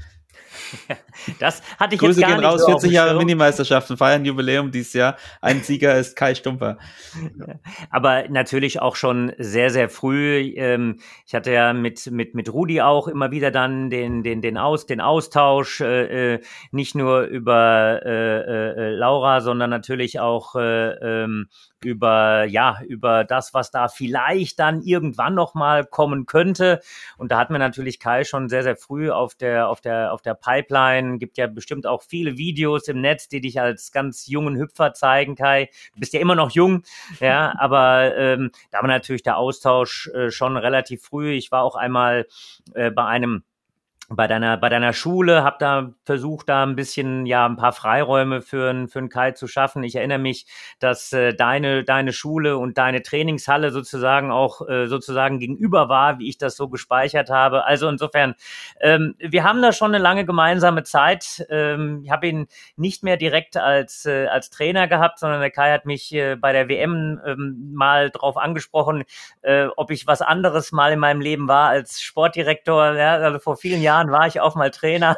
[1.38, 4.70] Das hatte ich Grüße jetzt gar gehen nicht raus, so 40 Jahre Minimeisterschaften, feiern Jubiläum
[4.70, 5.16] dieses Jahr.
[5.40, 6.78] Ein Sieger ist Kai Stumper.
[7.90, 10.52] Aber natürlich auch schon sehr, sehr früh.
[10.56, 14.58] Ähm, ich hatte ja mit, mit, mit Rudi auch immer wieder dann den, den, den,
[14.58, 16.40] Aus, den Austausch, äh, äh
[16.72, 21.48] nicht nur über äh, Laura, sondern natürlich auch äh, ähm,
[21.84, 26.80] über ja über das, was da vielleicht dann irgendwann noch mal kommen könnte.
[27.16, 30.22] Und da hatten wir natürlich Kai schon sehr sehr früh auf der auf der auf
[30.24, 31.18] der Pipeline.
[31.18, 35.34] Gibt ja bestimmt auch viele Videos im Netz, die dich als ganz jungen Hüpfer zeigen,
[35.34, 35.70] Kai.
[35.94, 36.82] Du bist ja immer noch jung,
[37.20, 41.32] ja, aber ähm, da war natürlich der Austausch äh, schon relativ früh.
[41.32, 42.26] Ich war auch einmal
[42.74, 43.44] äh, bei einem
[44.10, 48.42] bei deiner, bei deiner Schule, habe da versucht, da ein bisschen, ja, ein paar Freiräume
[48.42, 49.82] für, einen für einen Kai zu schaffen.
[49.82, 50.46] Ich erinnere mich,
[50.78, 56.28] dass äh, deine, deine Schule und deine Trainingshalle sozusagen auch äh, sozusagen gegenüber war, wie
[56.28, 57.64] ich das so gespeichert habe.
[57.64, 58.34] Also insofern,
[58.80, 61.46] ähm, wir haben da schon eine lange gemeinsame Zeit.
[61.48, 62.46] Ähm, ich habe ihn
[62.76, 66.52] nicht mehr direkt als, äh, als Trainer gehabt, sondern der Kai hat mich äh, bei
[66.52, 69.04] der WM ähm, mal drauf angesprochen,
[69.40, 73.56] äh, ob ich was anderes mal in meinem Leben war als Sportdirektor, ja, also vor
[73.56, 75.16] vielen Jahren Jahren war ich auch mal Trainer.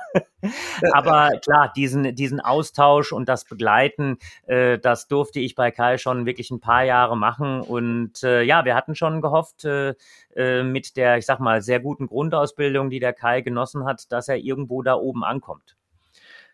[0.92, 6.26] Aber klar, diesen, diesen Austausch und das Begleiten, äh, das durfte ich bei Kai schon
[6.26, 7.62] wirklich ein paar Jahre machen.
[7.62, 9.94] Und äh, ja, wir hatten schon gehofft, äh,
[10.34, 14.28] äh, mit der, ich sag mal, sehr guten Grundausbildung, die der Kai genossen hat, dass
[14.28, 15.76] er irgendwo da oben ankommt.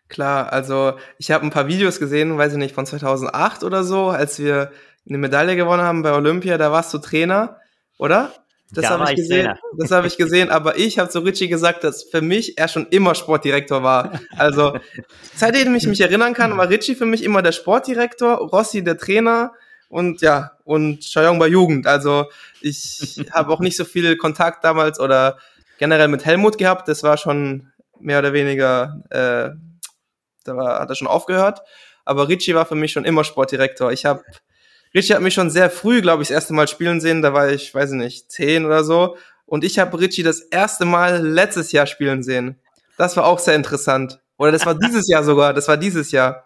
[0.07, 4.09] Klar, also ich habe ein paar Videos gesehen, weiß ich nicht, von 2008 oder so,
[4.09, 4.71] als wir
[5.07, 7.57] eine Medaille gewonnen haben bei Olympia, da warst du Trainer,
[7.97, 8.31] oder?
[8.73, 9.45] Das habe ich gesehen.
[9.45, 9.59] Trainer.
[9.77, 12.87] Das habe ich gesehen, aber ich habe zu Richie gesagt, dass für mich er schon
[12.89, 14.19] immer Sportdirektor war.
[14.37, 14.77] Also
[15.35, 19.53] seitdem ich mich erinnern kann, war Richie für mich immer der Sportdirektor, Rossi der Trainer
[19.89, 21.87] und ja und Chayong bei Jugend.
[21.87, 22.25] Also
[22.61, 25.37] ich habe auch nicht so viel Kontakt damals oder
[25.77, 26.87] generell mit Helmut gehabt.
[26.87, 29.55] Das war schon mehr oder weniger, äh,
[30.45, 31.61] da war, hat er schon aufgehört.
[32.05, 33.91] Aber Richie war für mich schon immer Sportdirektor.
[33.91, 34.23] Ich habe
[34.93, 37.21] Richie hat mich schon sehr früh, glaube ich, das erste Mal spielen sehen.
[37.21, 39.17] Da war ich, weiß ich nicht, zehn oder so.
[39.45, 42.59] Und ich habe Richie das erste Mal letztes Jahr spielen sehen.
[42.97, 44.19] Das war auch sehr interessant.
[44.37, 45.53] Oder das war dieses Jahr sogar.
[45.53, 46.45] Das war dieses Jahr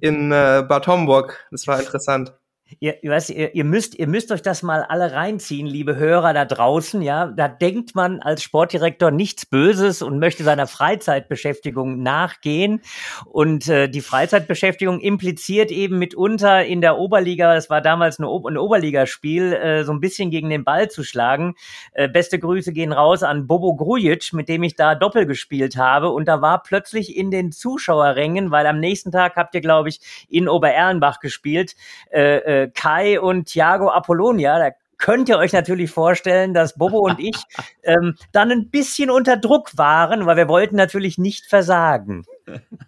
[0.00, 1.46] in äh, Bad Homburg.
[1.50, 2.32] Das war interessant.
[2.80, 7.02] Ihr, ihr, ihr, müsst, ihr müsst euch das mal alle reinziehen, liebe Hörer da draußen,
[7.02, 7.26] ja.
[7.26, 12.80] Da denkt man als Sportdirektor nichts Böses und möchte seiner Freizeitbeschäftigung nachgehen.
[13.26, 18.56] Und äh, die Freizeitbeschäftigung impliziert eben mitunter in der Oberliga, es war damals ein, ein
[18.56, 21.54] Oberligaspiel, äh, so ein bisschen gegen den Ball zu schlagen.
[21.92, 26.10] Äh, beste Grüße gehen raus an Bobo Grujic, mit dem ich da Doppel gespielt habe.
[26.10, 30.00] Und da war plötzlich in den Zuschauerrängen, weil am nächsten Tag habt ihr, glaube ich,
[30.28, 31.74] in Obererlenbach gespielt,
[32.10, 34.70] äh, äh Kai und Thiago Apollonia, da
[35.02, 37.36] könnt ihr euch natürlich vorstellen, dass Bobo und ich
[37.82, 42.24] ähm, dann ein bisschen unter Druck waren, weil wir wollten natürlich nicht versagen.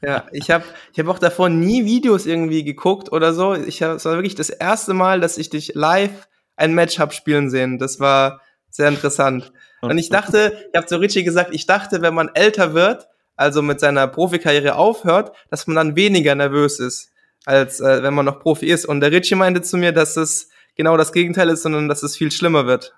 [0.00, 3.54] Ja, ich habe ich hab auch davor nie Videos irgendwie geguckt oder so.
[3.54, 7.12] Ich hab, es war wirklich das erste Mal, dass ich dich live ein Match hab
[7.12, 7.78] spielen sehen.
[7.78, 9.52] Das war sehr interessant.
[9.80, 13.60] Und ich dachte, ich habe zu Richie gesagt, ich dachte, wenn man älter wird, also
[13.60, 17.13] mit seiner Profikarriere aufhört, dass man dann weniger nervös ist
[17.44, 18.86] als äh, wenn man noch Profi ist.
[18.86, 22.16] Und der Ritchie meinte zu mir, dass es genau das Gegenteil ist, sondern dass es
[22.16, 22.94] viel schlimmer wird.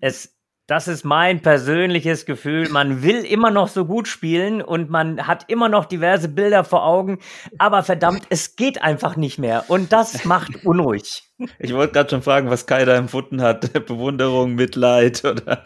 [0.00, 0.34] Es
[0.72, 2.70] das ist mein persönliches Gefühl.
[2.70, 6.86] Man will immer noch so gut spielen und man hat immer noch diverse Bilder vor
[6.86, 7.18] Augen,
[7.58, 11.24] aber verdammt, es geht einfach nicht mehr und das macht unruhig.
[11.58, 13.70] Ich wollte gerade schon fragen, was Kai da empfunden hat.
[13.86, 15.62] Bewunderung, Mitleid oder.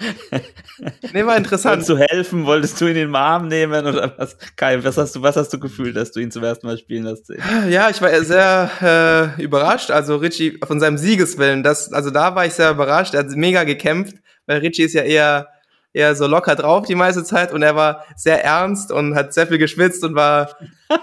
[1.12, 1.86] Nee, war interessant.
[1.86, 2.46] Wolltest du helfen?
[2.46, 4.36] Wolltest du ihn in den Arm nehmen oder was?
[4.56, 7.06] Kai, was hast du, was hast du gefühlt, dass du ihn zum ersten Mal spielen
[7.06, 7.30] hast?
[7.68, 9.92] Ja, ich war sehr äh, überrascht.
[9.92, 13.14] Also Richie von seinem Siegeswillen, das, also da war ich sehr überrascht.
[13.14, 15.48] Er hat mega gekämpft weil Richie ist ja eher,
[15.92, 19.46] eher so locker drauf die meiste Zeit und er war sehr ernst und hat sehr
[19.46, 20.56] viel geschwitzt und war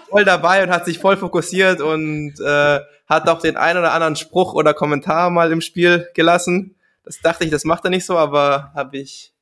[0.10, 4.16] voll dabei und hat sich voll fokussiert und äh, hat auch den einen oder anderen
[4.16, 6.76] Spruch oder Kommentar mal im Spiel gelassen.
[7.04, 9.34] Das dachte ich, das macht er nicht so, aber habe ich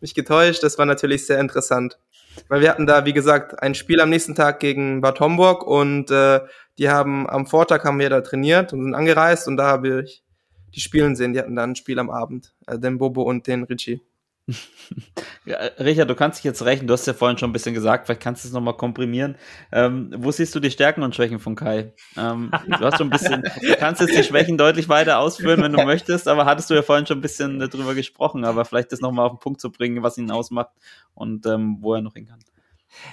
[0.00, 0.62] mich getäuscht.
[0.62, 1.98] Das war natürlich sehr interessant.
[2.48, 6.10] Weil wir hatten da, wie gesagt, ein Spiel am nächsten Tag gegen Bad Homburg und
[6.10, 6.40] äh,
[6.78, 10.22] die haben am Vortag haben wir da trainiert und sind angereist und da habe ich
[10.76, 11.32] die spielen sehen.
[11.32, 14.02] Die hatten dann ein Spiel am Abend, äh, den Bobo und den Richie.
[15.44, 18.06] Ja, Richard, du kannst dich jetzt rechnen, du hast ja vorhin schon ein bisschen gesagt,
[18.06, 19.36] vielleicht kannst du es nochmal komprimieren.
[19.70, 21.92] Ähm, wo siehst du die Stärken und Schwächen von Kai?
[22.16, 25.72] Ähm, du hast schon ein bisschen, du kannst jetzt die Schwächen deutlich weiter ausführen, wenn
[25.72, 29.00] du möchtest, aber hattest du ja vorhin schon ein bisschen darüber gesprochen, aber vielleicht das
[29.00, 30.72] nochmal auf den Punkt zu bringen, was ihn ausmacht
[31.14, 32.40] und ähm, wo er noch hin kann.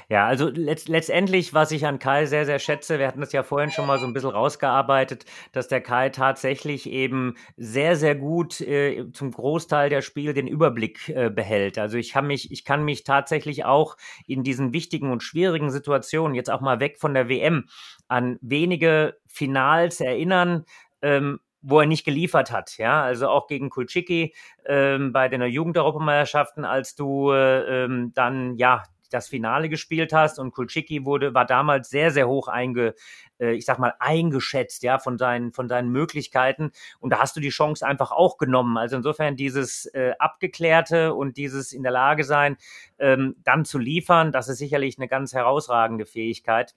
[0.10, 3.44] Ja, also letzt, letztendlich, was ich an Kai sehr, sehr schätze, wir hatten das ja
[3.44, 8.62] vorhin schon mal so ein bisschen rausgearbeitet, dass der Kai tatsächlich eben sehr, sehr gut
[8.62, 11.78] äh, zum Großteil der Spiele den Überblick äh, behält.
[11.78, 16.36] Also ich kann mich, ich kann mich tatsächlich auch in diesen wichtigen und schwierigen Situationen,
[16.36, 17.66] jetzt auch mal weg von der WM,
[18.08, 20.66] an wenige Finals erinnern,
[21.02, 22.78] ähm, wo er nicht geliefert hat.
[22.78, 28.84] Ja, also auch gegen Kulczyki ähm, bei den Jugendeuropameisterschaften, als du äh, ähm, dann ja
[29.14, 32.96] das Finale gespielt hast und Kulczyki wurde, war damals sehr, sehr hoch einge,
[33.40, 36.72] äh, ich sag mal, eingeschätzt, ja, von seinen, von seinen Möglichkeiten.
[37.00, 38.78] Und da hast du die Chance einfach auch genommen.
[38.78, 42.58] Also insofern dieses äh, Abgeklärte und dieses in der Lage sein,
[43.00, 46.76] ähm, dann zu liefern, das ist sicherlich eine ganz herausragende Fähigkeit.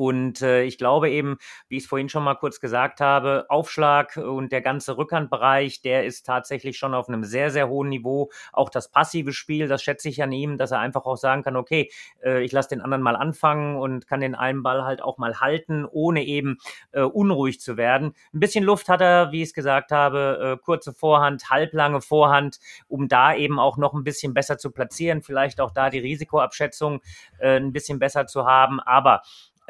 [0.00, 1.36] Und äh, ich glaube eben,
[1.68, 6.06] wie ich es vorhin schon mal kurz gesagt habe, Aufschlag und der ganze Rückhandbereich, der
[6.06, 8.30] ist tatsächlich schon auf einem sehr, sehr hohen Niveau.
[8.50, 11.54] Auch das passive Spiel, das schätze ich an ihm, dass er einfach auch sagen kann,
[11.54, 11.90] okay,
[12.24, 15.38] äh, ich lasse den anderen mal anfangen und kann den einen Ball halt auch mal
[15.38, 16.56] halten, ohne eben
[16.92, 18.14] äh, unruhig zu werden.
[18.32, 22.58] Ein bisschen Luft hat er, wie ich es gesagt habe, äh, kurze Vorhand, halblange Vorhand,
[22.88, 27.02] um da eben auch noch ein bisschen besser zu platzieren, vielleicht auch da die Risikoabschätzung
[27.38, 28.80] äh, ein bisschen besser zu haben.
[28.80, 29.20] Aber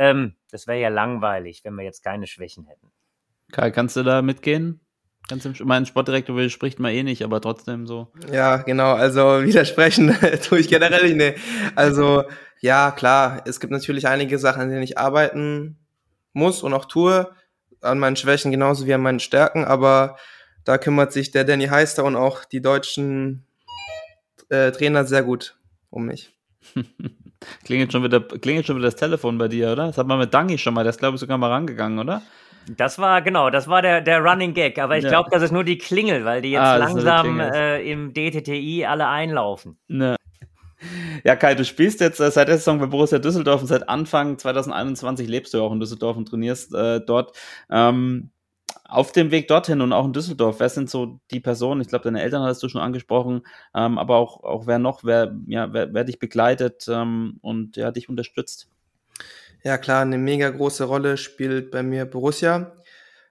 [0.00, 2.90] ähm, das wäre ja langweilig, wenn wir jetzt keine Schwächen hätten.
[3.52, 4.80] Kai, kannst du da mitgehen?
[5.28, 8.10] Ganz im, mein Sportdirektor spricht mal eh nicht, aber trotzdem so.
[8.32, 8.94] Ja, genau.
[8.94, 11.16] Also widersprechen tue ich generell nicht.
[11.16, 11.34] Nee.
[11.76, 12.24] Also
[12.60, 13.42] ja, klar.
[13.44, 15.78] Es gibt natürlich einige Sachen, an denen ich arbeiten
[16.32, 17.30] muss und auch tue.
[17.82, 19.66] An meinen Schwächen genauso wie an meinen Stärken.
[19.66, 20.16] Aber
[20.64, 23.44] da kümmert sich der Danny Heister und auch die deutschen
[24.48, 25.58] äh, Trainer sehr gut
[25.90, 26.34] um mich.
[27.64, 29.86] klingelt, schon wieder, klingelt schon wieder das Telefon bei dir, oder?
[29.86, 32.22] Das hat man mit Dangi schon mal, der ist, glaube ich, sogar mal rangegangen, oder?
[32.76, 34.78] Das war, genau, das war der, der Running Gag.
[34.78, 35.10] Aber ich ja.
[35.10, 39.08] glaube, das ist nur die Klingel, weil die jetzt ah, langsam äh, im DTTI alle
[39.08, 39.78] einlaufen.
[39.88, 40.16] Ne.
[41.24, 44.38] Ja, Kai, du spielst jetzt äh, seit der Saison bei Borussia Düsseldorf und seit Anfang
[44.38, 47.36] 2021 lebst du auch in Düsseldorf und trainierst äh, dort.
[47.70, 48.30] Ähm,
[48.90, 51.80] auf dem Weg dorthin und auch in Düsseldorf, wer sind so die Personen?
[51.80, 53.42] Ich glaube, deine Eltern hast du schon angesprochen,
[53.74, 57.92] ähm, aber auch, auch wer noch, wer, ja, wer, wer dich begleitet ähm, und ja,
[57.92, 58.68] dich unterstützt?
[59.62, 62.72] Ja, klar, eine mega große Rolle spielt bei mir Borussia.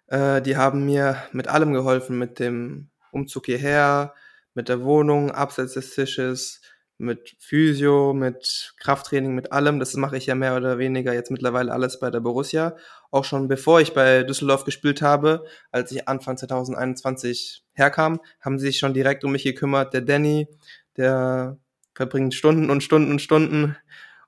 [0.08, 4.14] Äh, die haben mir mit allem geholfen, mit dem Umzug hierher,
[4.54, 6.62] mit der Wohnung, abseits des Tisches,
[6.98, 9.80] mit Physio, mit Krafttraining, mit allem.
[9.80, 12.76] Das mache ich ja mehr oder weniger jetzt mittlerweile alles bei der Borussia.
[13.12, 18.68] Auch schon bevor ich bei Düsseldorf gespielt habe, als ich Anfang 2021 herkam, haben sie
[18.68, 19.94] sich schon direkt um mich gekümmert.
[19.94, 20.48] Der Danny,
[20.96, 21.58] der
[21.96, 23.76] verbringt Stunden und Stunden und Stunden,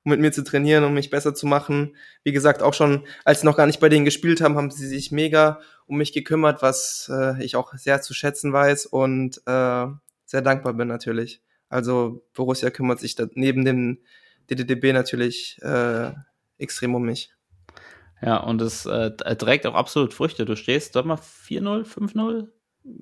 [0.04, 1.96] um mit mir zu trainieren, um mich besser zu machen.
[2.24, 4.88] Wie gesagt, auch schon, als sie noch gar nicht bei denen gespielt haben, haben sie
[4.88, 9.86] sich mega um mich gekümmert, was äh, ich auch sehr zu schätzen weiß und äh,
[10.26, 11.42] sehr dankbar bin natürlich.
[11.70, 14.00] Also Borussia kümmert sich da neben dem
[14.50, 16.12] DDDB natürlich äh,
[16.58, 17.34] extrem um mich.
[18.22, 20.46] Ja, und es äh, trägt auch absolut Früchte.
[20.46, 22.48] Du stehst, sag mal, 4-0, 5-0?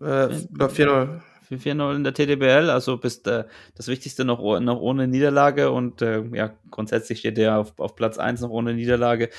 [0.01, 1.21] Äh, 4-0.
[1.57, 3.45] 4-0 in der TDBL, also bist äh,
[3.75, 8.19] das Wichtigste noch, noch ohne Niederlage und äh, ja, grundsätzlich steht der auf, auf Platz
[8.19, 9.29] 1 noch ohne Niederlage.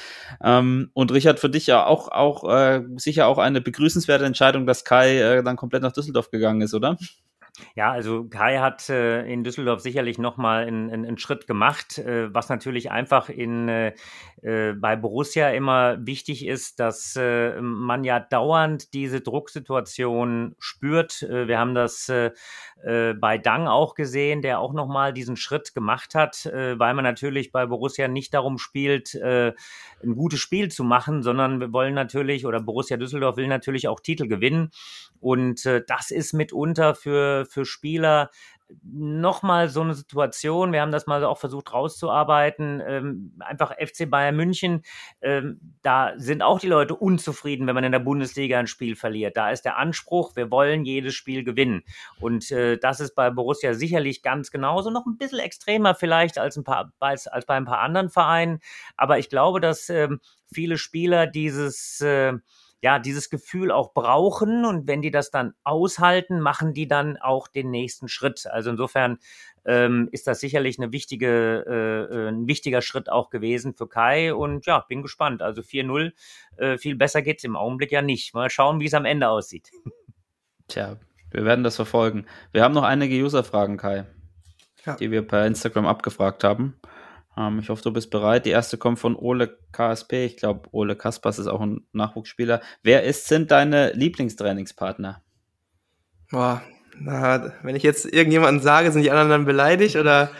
[0.42, 4.84] Ähm, und Richard, für dich ja auch, auch äh, sicher auch eine begrüßenswerte Entscheidung, dass
[4.84, 6.96] Kai äh, dann komplett nach Düsseldorf gegangen ist, oder?
[7.74, 12.48] Ja, also Kai hat äh, in Düsseldorf sicherlich nochmal einen, einen Schritt gemacht, äh, was
[12.48, 13.94] natürlich einfach in, äh,
[14.42, 21.22] äh, bei Borussia immer wichtig ist, dass äh, man ja dauernd diese Drucksituation spürt.
[21.22, 22.30] Äh, wir haben das äh,
[22.82, 27.04] äh, bei Dang auch gesehen, der auch nochmal diesen Schritt gemacht hat, äh, weil man
[27.04, 29.52] natürlich bei Borussia nicht darum spielt, äh,
[30.02, 34.00] ein gutes Spiel zu machen, sondern wir wollen natürlich, oder Borussia Düsseldorf will natürlich auch
[34.00, 34.70] Titel gewinnen.
[35.20, 38.30] Und äh, das ist mitunter für, für Spieler
[38.82, 44.36] nochmal so eine Situation, wir haben das mal auch versucht rauszuarbeiten, ähm, einfach FC Bayern
[44.36, 44.82] München,
[45.20, 49.36] ähm, da sind auch die Leute unzufrieden, wenn man in der Bundesliga ein Spiel verliert.
[49.36, 51.82] Da ist der Anspruch, wir wollen jedes Spiel gewinnen.
[52.20, 56.56] Und äh, das ist bei Borussia sicherlich ganz genauso, noch ein bisschen extremer vielleicht als,
[56.56, 58.60] ein paar, als, als bei ein paar anderen Vereinen.
[58.96, 60.20] Aber ich glaube, dass ähm,
[60.52, 62.34] viele Spieler dieses äh,
[62.82, 67.48] ja, dieses Gefühl auch brauchen und wenn die das dann aushalten, machen die dann auch
[67.48, 68.46] den nächsten Schritt.
[68.46, 69.18] Also insofern
[69.66, 74.34] ähm, ist das sicherlich eine wichtige, äh, äh ein wichtiger Schritt auch gewesen für Kai
[74.34, 75.42] und ja, bin gespannt.
[75.42, 76.12] Also 4-0,
[76.56, 78.32] äh, viel besser geht's im Augenblick ja nicht.
[78.34, 79.70] Mal schauen, wie es am Ende aussieht.
[80.68, 80.96] Tja,
[81.30, 82.26] wir werden das verfolgen.
[82.52, 84.06] Wir haben noch einige User-Fragen, Kai.
[84.86, 84.96] ja.
[84.96, 86.80] die wir per Instagram abgefragt haben.
[87.40, 88.44] Ähm, ich hoffe, du bist bereit.
[88.46, 90.24] Die erste kommt von Ole KSP.
[90.24, 92.60] Ich glaube, Ole Kaspers ist auch ein Nachwuchsspieler.
[92.82, 95.22] Wer ist, sind deine Lieblingstrainingspartner?
[96.30, 96.62] Boah,
[96.98, 100.30] na, wenn ich jetzt irgendjemanden sage, sind die anderen dann beleidigt oder?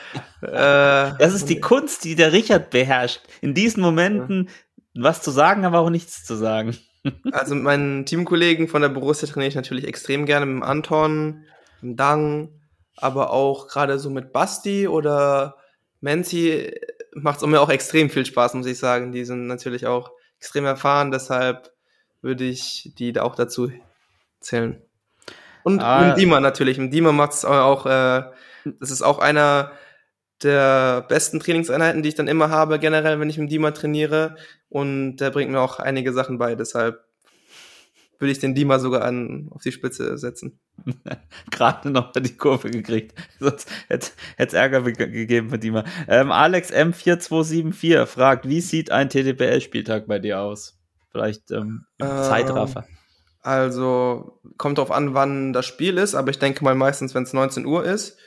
[0.42, 3.22] Äh, das ist die Kunst, die der Richard beherrscht.
[3.40, 4.48] In diesen Momenten
[4.94, 6.76] was zu sagen, aber auch nichts zu sagen.
[7.32, 11.46] Also meinen Teamkollegen von der Borussia trainiere ich natürlich extrem gerne mit dem Anton,
[11.80, 12.60] mit dem Dang,
[12.98, 15.56] aber auch gerade so mit Basti oder
[16.00, 16.72] Menzi
[17.12, 19.12] macht es mir auch extrem viel Spaß, muss ich sagen.
[19.12, 21.72] Die sind natürlich auch extrem erfahren, deshalb
[22.22, 23.70] würde ich die da auch dazu
[24.40, 24.82] zählen.
[25.62, 26.78] Und ah, mit Dima natürlich.
[26.78, 28.22] Mit Dima macht es auch, äh,
[28.64, 29.72] das ist auch einer
[30.42, 34.36] der besten Trainingseinheiten, die ich dann immer habe, generell, wenn ich mit Dima trainiere.
[34.70, 37.04] Und der bringt mir auch einige Sachen bei, deshalb
[38.20, 40.60] würde ich den Dima sogar an, auf die Spitze setzen.
[41.50, 43.18] Gerade noch die Kurve gekriegt.
[43.40, 45.84] Sonst hätte es Ärger gegeben für Dima.
[46.06, 50.78] Ähm, Alex M4274 fragt, wie sieht ein TTPL-Spieltag bei dir aus?
[51.10, 52.86] Vielleicht ähm, im ähm, Zeitraffer.
[53.40, 57.32] Also kommt drauf an, wann das Spiel ist, aber ich denke mal meistens, wenn es
[57.32, 58.18] 19 Uhr ist,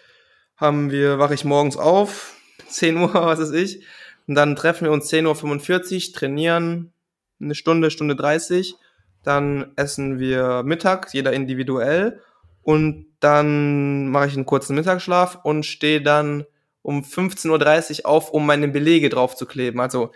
[0.58, 2.36] haben wir, wache ich morgens auf,
[2.68, 3.86] 10 Uhr, was weiß ich,
[4.28, 6.94] und dann treffen wir uns 10.45 Uhr, trainieren
[7.40, 8.76] eine Stunde, Stunde 30,
[9.24, 12.22] dann essen wir Mittag, jeder individuell,
[12.62, 16.46] und dann mache ich einen kurzen Mittagsschlaf und stehe dann
[16.82, 19.80] um 15.30 Uhr auf, um meine Belege drauf zu kleben.
[19.80, 20.12] Also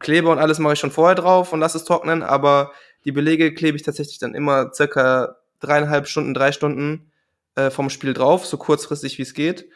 [0.00, 2.72] Kleber und alles mache ich schon vorher drauf und lasse es trocknen, aber
[3.04, 7.12] die Belege klebe ich tatsächlich dann immer circa dreieinhalb Stunden, drei Stunden
[7.54, 9.68] äh, vom Spiel drauf, so kurzfristig wie es geht.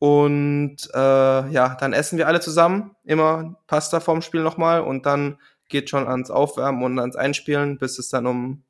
[0.00, 0.98] Und äh,
[1.50, 5.38] ja, dann essen wir alle zusammen, immer Pasta vorm Spiel nochmal und dann
[5.68, 8.64] geht schon ans Aufwärmen und ans Einspielen, bis es dann um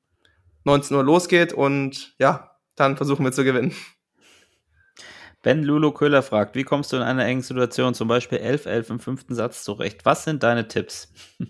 [0.64, 3.74] 19 Uhr losgeht und ja, dann versuchen wir zu gewinnen.
[5.42, 9.00] Ben Lulu Köhler fragt, wie kommst du in einer engen Situation, zum Beispiel 11-11 im
[9.00, 10.04] fünften Satz zurecht?
[10.04, 11.12] Was sind deine Tipps?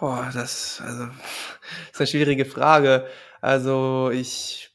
[0.00, 1.12] Boah, das, also, das
[1.92, 3.06] ist eine schwierige Frage.
[3.40, 4.74] Also ich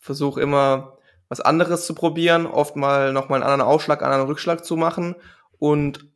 [0.00, 0.98] versuche immer
[1.28, 5.16] was anderes zu probieren, oft mal nochmal einen anderen Aufschlag, einen anderen Rückschlag zu machen
[5.58, 6.11] und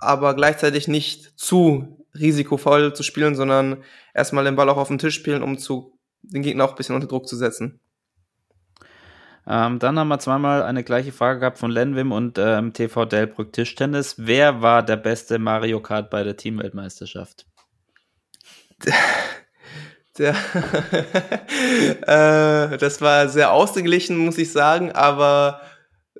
[0.00, 3.84] aber gleichzeitig nicht zu risikovoll zu spielen, sondern
[4.14, 6.94] erstmal den Ball auch auf den Tisch spielen, um zu, den Gegner auch ein bisschen
[6.94, 7.80] unter Druck zu setzen.
[9.46, 13.52] Ähm, dann haben wir zweimal eine gleiche Frage gehabt von Lenwim und ähm, TV Delbrück
[13.52, 14.14] Tischtennis.
[14.18, 17.46] Wer war der beste Mario Kart bei der Teamweltmeisterschaft?
[20.18, 20.34] Der,
[22.02, 25.60] äh, das war sehr ausgeglichen, muss ich sagen, aber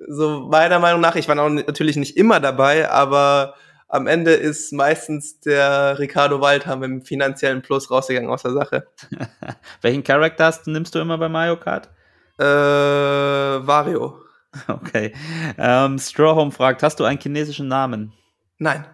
[0.07, 3.53] so meiner Meinung nach, ich war auch natürlich nicht immer dabei, aber
[3.91, 8.87] am Ende ist meistens der Ricardo Waldham mit dem finanziellen Plus rausgegangen aus der Sache.
[9.81, 11.89] Welchen Charakter hast, nimmst du immer bei Mario Kart?
[12.39, 14.17] Äh, Wario.
[14.67, 15.13] Okay.
[15.57, 18.11] Ähm, Strawhome fragt, hast du einen chinesischen Namen?
[18.57, 18.85] Nein,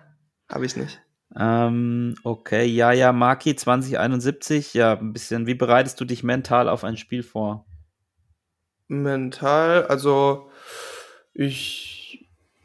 [0.52, 1.02] habe ich nicht.
[1.36, 6.84] Ähm, okay, ja, ja, Maki 2071, ja, ein bisschen, wie bereitest du dich mental auf
[6.84, 7.66] ein Spiel vor?
[8.88, 10.52] Mental, also
[11.34, 11.97] ich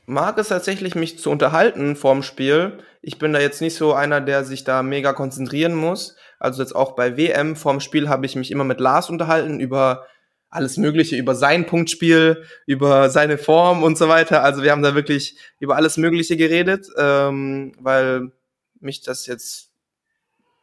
[0.06, 2.78] mag es tatsächlich, mich zu unterhalten vorm Spiel.
[3.00, 6.16] Ich bin da jetzt nicht so einer, der sich da mega konzentrieren muss.
[6.38, 10.06] Also jetzt auch bei WM vorm Spiel habe ich mich immer mit Lars unterhalten über
[10.50, 14.44] alles Mögliche, über sein Punktspiel, über seine Form und so weiter.
[14.44, 18.32] Also wir haben da wirklich über alles Mögliche geredet, ähm, weil
[18.78, 19.70] mich das jetzt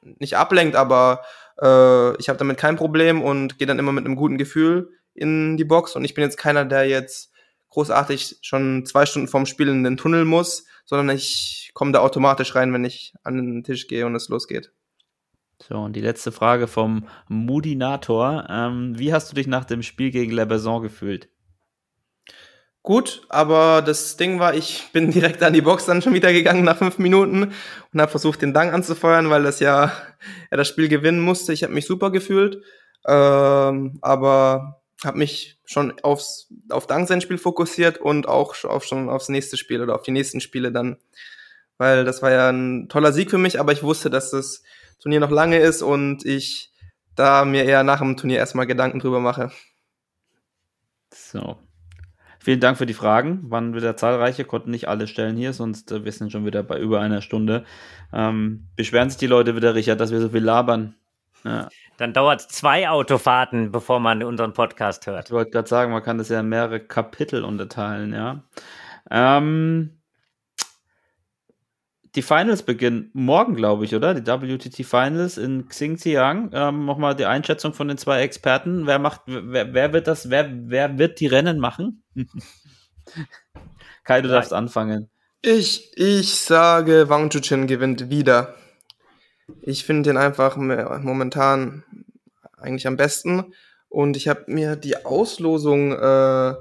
[0.02, 1.22] nicht ablenkt, aber
[1.60, 5.58] äh, ich habe damit kein Problem und gehe dann immer mit einem guten Gefühl in
[5.58, 5.96] die Box.
[5.96, 7.29] Und ich bin jetzt keiner, der jetzt
[7.70, 12.56] großartig schon zwei Stunden vorm Spiel in den Tunnel muss, sondern ich komme da automatisch
[12.56, 14.72] rein, wenn ich an den Tisch gehe und es losgeht.
[15.62, 18.48] So, und die letzte Frage vom Mudinator.
[18.50, 21.30] Ähm, wie hast du dich nach dem Spiel gegen Lebaison gefühlt?
[22.90, 26.64] gut, aber das Ding war, ich bin direkt an die Box dann schon wieder gegangen
[26.64, 27.54] nach fünf Minuten
[27.94, 29.92] und habe versucht, den Dang anzufeuern, weil das ja
[30.50, 31.54] er das Spiel gewinnen musste.
[31.54, 32.64] Ich habe mich super gefühlt,
[33.08, 39.30] ähm, aber habe mich schon aufs auf Dank sein Spiel fokussiert und auch schon aufs
[39.30, 40.98] nächste Spiel oder auf die nächsten Spiele dann,
[41.78, 44.64] weil das war ja ein toller Sieg für mich, aber ich wusste, dass das
[45.00, 46.72] Turnier noch lange ist und ich
[47.16, 49.52] da mir eher nach dem Turnier erstmal Gedanken drüber mache.
[51.14, 51.58] So,
[52.42, 53.52] Vielen Dank für die Fragen.
[53.52, 56.80] Waren wieder zahlreiche, konnten nicht alle stellen hier, sonst äh, wir sind schon wieder bei
[56.80, 57.66] über einer Stunde.
[58.14, 60.96] Ähm, beschweren sich die Leute wieder, Richard, dass wir so viel labern.
[61.44, 61.70] Ja.
[61.98, 65.28] Dann dauert es zwei Autofahrten, bevor man unseren Podcast hört.
[65.28, 68.44] Ich wollte gerade sagen, man kann das ja in mehrere Kapitel unterteilen, ja.
[69.12, 70.00] Ähm,
[72.16, 74.14] die Finals beginnen morgen, glaube ich, oder?
[74.14, 76.50] Die WTT Finals in Xingjiang.
[76.54, 78.88] Ähm, Nochmal die Einschätzung von den zwei Experten.
[78.88, 82.04] Wer macht, wer, wer wird das, wer, wer wird die Rennen machen?
[84.04, 85.10] Kai, du darfst anfangen.
[85.42, 88.56] Ich, ich sage, Wang Chuchin gewinnt wieder.
[89.62, 91.84] Ich finde den einfach momentan
[92.58, 93.54] eigentlich am besten.
[93.90, 96.54] Und ich habe mir die Auslosung äh,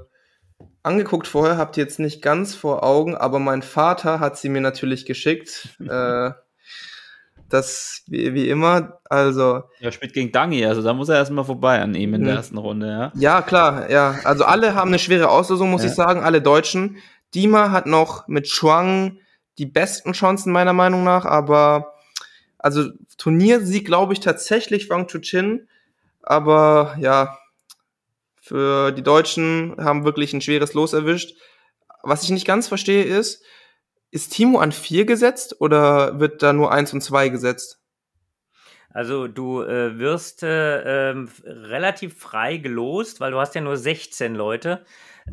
[0.83, 4.61] angeguckt vorher, habt ihr jetzt nicht ganz vor Augen, aber mein Vater hat sie mir
[4.61, 5.69] natürlich geschickt.
[5.87, 6.31] äh,
[7.49, 9.63] das wie, wie immer, also.
[9.79, 12.37] Ja, spielt gegen Dangi, also da muss er erstmal vorbei an ihm in der hm.
[12.37, 13.11] ersten Runde, ja.
[13.15, 14.19] Ja, klar, ja.
[14.23, 15.89] Also alle haben eine schwere Auslosung, muss ja.
[15.89, 16.97] ich sagen, alle Deutschen.
[17.33, 19.17] Dima hat noch mit Schwang
[19.57, 21.93] die besten Chancen meiner Meinung nach, aber
[22.59, 25.67] also Turniersieg glaube ich tatsächlich Wang Chuchin,
[26.21, 27.37] aber ja,
[28.41, 31.35] für die Deutschen haben wirklich ein schweres Los erwischt.
[32.03, 33.43] Was ich nicht ganz verstehe ist,
[34.11, 37.79] ist Timo an vier gesetzt oder wird da nur eins und zwei gesetzt?
[38.91, 44.33] Also du äh, wirst äh, äh, relativ frei gelost, weil du hast ja nur 16
[44.33, 44.83] Leute.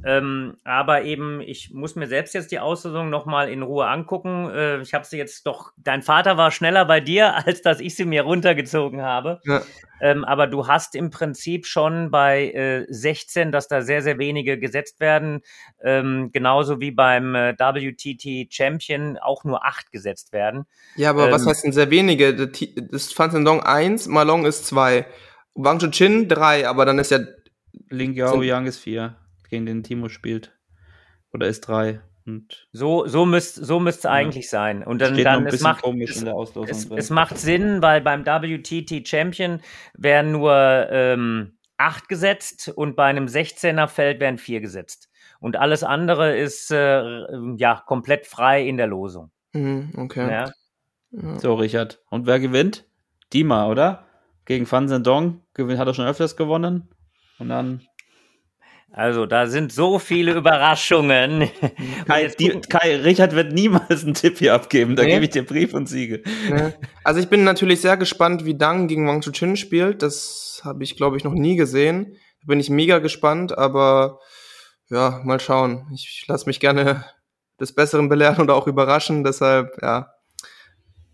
[0.04, 4.50] Ähm, aber eben, ich muss mir selbst jetzt die Auslösung nochmal in Ruhe angucken.
[4.50, 7.94] Äh, ich habe sie jetzt doch, dein Vater war schneller bei dir, als dass ich
[7.96, 9.40] sie mir runtergezogen habe.
[9.44, 9.62] Ja.
[10.00, 14.58] Ähm, aber du hast im Prinzip schon bei äh, 16, dass da sehr, sehr wenige
[14.58, 15.40] gesetzt werden.
[15.82, 20.66] Ähm, genauso wie beim äh, WTT Champion auch nur acht gesetzt werden.
[20.96, 22.34] Ja, aber was ähm, heißt denn sehr wenige?
[22.34, 25.06] Das Fanzendong 1, Malong ist 2.
[25.54, 27.20] Wang Chin 3, aber dann ist ja.
[27.88, 29.16] Ling Yao Yang ist 4
[29.48, 30.56] gegen den Timo spielt.
[31.32, 32.00] Oder ist 3.
[32.26, 34.14] Und so so müsste so müsste ja.
[34.14, 34.82] eigentlich sein.
[34.82, 36.24] Und dann, dann es macht es,
[36.68, 39.60] es, es, macht Sinn, weil beim WTT Champion
[39.94, 45.08] werden nur ähm, 8 gesetzt und bei einem 16er Feld werden 4 gesetzt.
[45.38, 47.04] Und alles andere ist äh,
[47.56, 49.30] ja komplett frei in der Losung.
[49.52, 50.28] Mhm, okay.
[50.28, 50.52] Ja.
[51.38, 52.02] So, Richard.
[52.10, 52.86] Und wer gewinnt?
[53.32, 54.04] Dima, oder?
[54.44, 56.88] Gegen Fan Zhendong hat er schon öfters gewonnen.
[57.38, 57.82] Und dann
[58.96, 61.50] also da sind so viele Überraschungen.
[62.06, 64.96] Kai, die, Kai, Richard wird niemals einen Tipp hier abgeben.
[64.96, 65.10] Da nee.
[65.10, 66.22] gebe ich dir Brief und Siege.
[66.50, 66.72] Nee.
[67.04, 70.00] Also ich bin natürlich sehr gespannt, wie Dang gegen Wang Chuchin spielt.
[70.00, 72.16] Das habe ich, glaube ich, noch nie gesehen.
[72.40, 74.18] Da bin ich mega gespannt, aber
[74.88, 75.86] ja, mal schauen.
[75.94, 77.04] Ich lasse mich gerne
[77.60, 79.24] des Besseren belehren oder auch überraschen.
[79.24, 80.10] Deshalb, ja.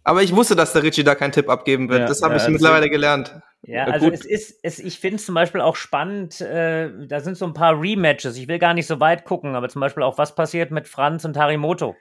[0.04, 2.00] Aber ich wusste, dass der Richie da keinen Tipp abgeben wird.
[2.00, 3.40] Ja, das habe ja, ich mittlerweile gelernt.
[3.64, 4.14] Ja, also Gut.
[4.14, 7.54] es ist, es, ich finde es zum Beispiel auch spannend, äh, da sind so ein
[7.54, 8.36] paar Rematches.
[8.36, 11.24] Ich will gar nicht so weit gucken, aber zum Beispiel auch, was passiert mit Franz
[11.24, 11.94] und Harimoto.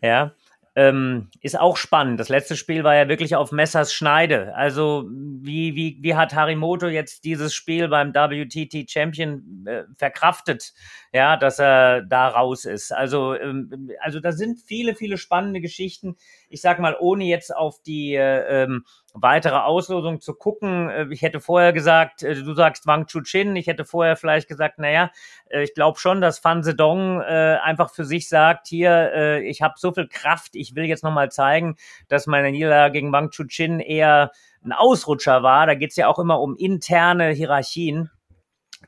[0.00, 0.32] Ja,
[0.78, 2.20] ähm, ist auch spannend.
[2.20, 4.54] Das letzte Spiel war ja wirklich auf Messers Schneide.
[4.54, 10.72] Also wie, wie, wie hat Harimoto jetzt dieses Spiel beim WTT Champion äh, verkraftet,
[11.12, 12.92] ja, dass er da raus ist.
[12.92, 16.16] Also, ähm, also da sind viele, viele spannende Geschichten.
[16.48, 20.88] Ich sag mal, ohne jetzt auf die äh, ähm, weitere Auslosung zu gucken.
[20.88, 24.78] Äh, ich hätte vorher gesagt, äh, du sagst Wang Chuchin, ich hätte vorher vielleicht gesagt,
[24.78, 25.10] naja,
[25.48, 29.92] äh, ich glaube schon, dass Fan Zedong einfach für sich sagt, hier, ich habe so
[29.92, 31.76] viel Kraft, ich will jetzt nochmal zeigen,
[32.08, 34.30] dass meine Niederlage gegen Wang Chuchin eher
[34.64, 35.66] ein Ausrutscher war.
[35.66, 38.10] Da geht's ja auch immer um interne Hierarchien.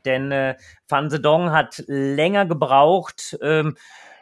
[0.05, 0.57] Denn äh,
[0.89, 3.77] Fan Zedong hat länger gebraucht, ähm,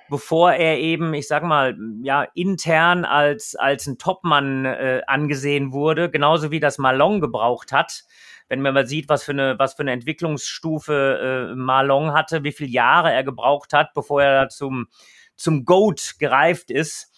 [0.09, 6.11] bevor er eben, ich sag mal, ja, intern als, als ein Topmann äh, angesehen wurde,
[6.11, 8.04] genauso wie das Malong gebraucht hat.
[8.48, 12.52] Wenn man mal sieht, was für eine, was für eine Entwicklungsstufe äh, Malong hatte, wie
[12.52, 14.88] viele Jahre er gebraucht hat, bevor er zum,
[15.36, 17.12] zum Goat gereift ist.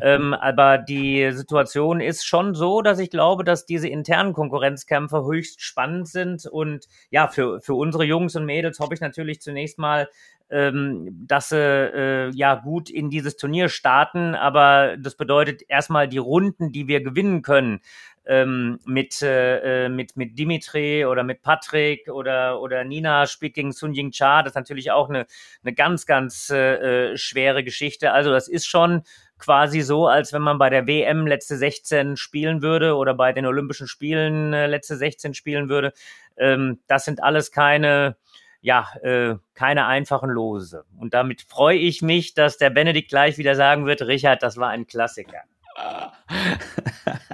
[0.00, 5.62] Ähm, aber die Situation ist schon so, dass ich glaube, dass diese internen Konkurrenzkämpfe höchst
[5.62, 6.46] spannend sind.
[6.46, 10.08] Und ja, für, für unsere Jungs und Mädels hoffe ich natürlich zunächst mal,
[10.50, 16.18] ähm, dass sie äh, ja gut in dieses Turnier starten, aber das bedeutet erstmal die
[16.18, 17.80] Runden, die wir gewinnen können.
[18.26, 23.92] Ähm, mit, äh, mit, mit Dimitri oder mit Patrick oder, oder Nina spielt gegen Sun
[23.92, 24.42] Ying Cha.
[24.42, 25.26] Das ist natürlich auch eine,
[25.62, 28.12] eine ganz, ganz äh, äh schwere Geschichte.
[28.12, 29.02] Also das ist schon
[29.38, 33.46] quasi so, als wenn man bei der WM letzte 16 spielen würde oder bei den
[33.46, 35.92] Olympischen Spielen äh, letzte 16 spielen würde.
[36.36, 38.16] Ähm, das sind alles keine
[38.64, 40.86] ja, äh, keine einfachen Lose.
[40.98, 44.70] Und damit freue ich mich, dass der Benedikt gleich wieder sagen wird, Richard, das war
[44.70, 45.42] ein Klassiker.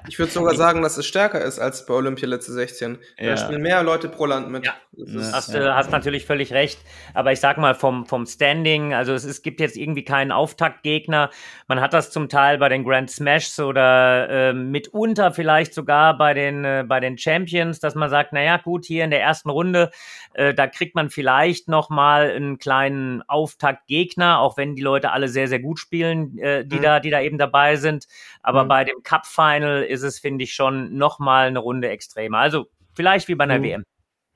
[0.08, 2.98] Ich würde sogar sagen, dass es stärker ist als bei Olympia letzte 16.
[3.18, 4.66] Da spielen mehr Leute pro Land mit.
[4.66, 4.74] Ja,
[5.32, 5.76] hast, ja.
[5.76, 6.80] hast natürlich völlig recht.
[7.14, 11.30] Aber ich sag mal, vom, vom Standing, also es, es gibt jetzt irgendwie keinen Auftaktgegner.
[11.68, 16.34] Man hat das zum Teil bei den Grand Smashs oder äh, mitunter vielleicht sogar bei
[16.34, 19.90] den, äh, bei den Champions, dass man sagt, naja, gut, hier in der ersten Runde,
[20.34, 25.46] äh, da kriegt man vielleicht nochmal einen kleinen Auftaktgegner, auch wenn die Leute alle sehr,
[25.46, 26.82] sehr gut spielen, äh, die, mhm.
[26.82, 28.06] da, die da eben dabei sind.
[28.42, 28.68] Aber mhm.
[28.68, 32.38] bei dem Cup Final ist es, finde ich, schon nochmal eine Runde extremer.
[32.38, 33.64] Also vielleicht wie bei einer mhm.
[33.64, 33.84] WM.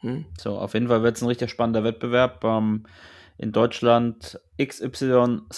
[0.03, 0.27] Mhm.
[0.39, 2.45] So, auf jeden Fall wird es ein richtig spannender Wettbewerb.
[2.45, 2.87] Ähm,
[3.37, 5.53] in Deutschland xysports.tv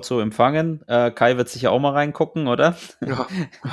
[0.00, 0.82] zu empfangen.
[0.86, 2.76] Äh, Kai wird sicher auch mal reingucken, oder?
[3.00, 3.26] Ja.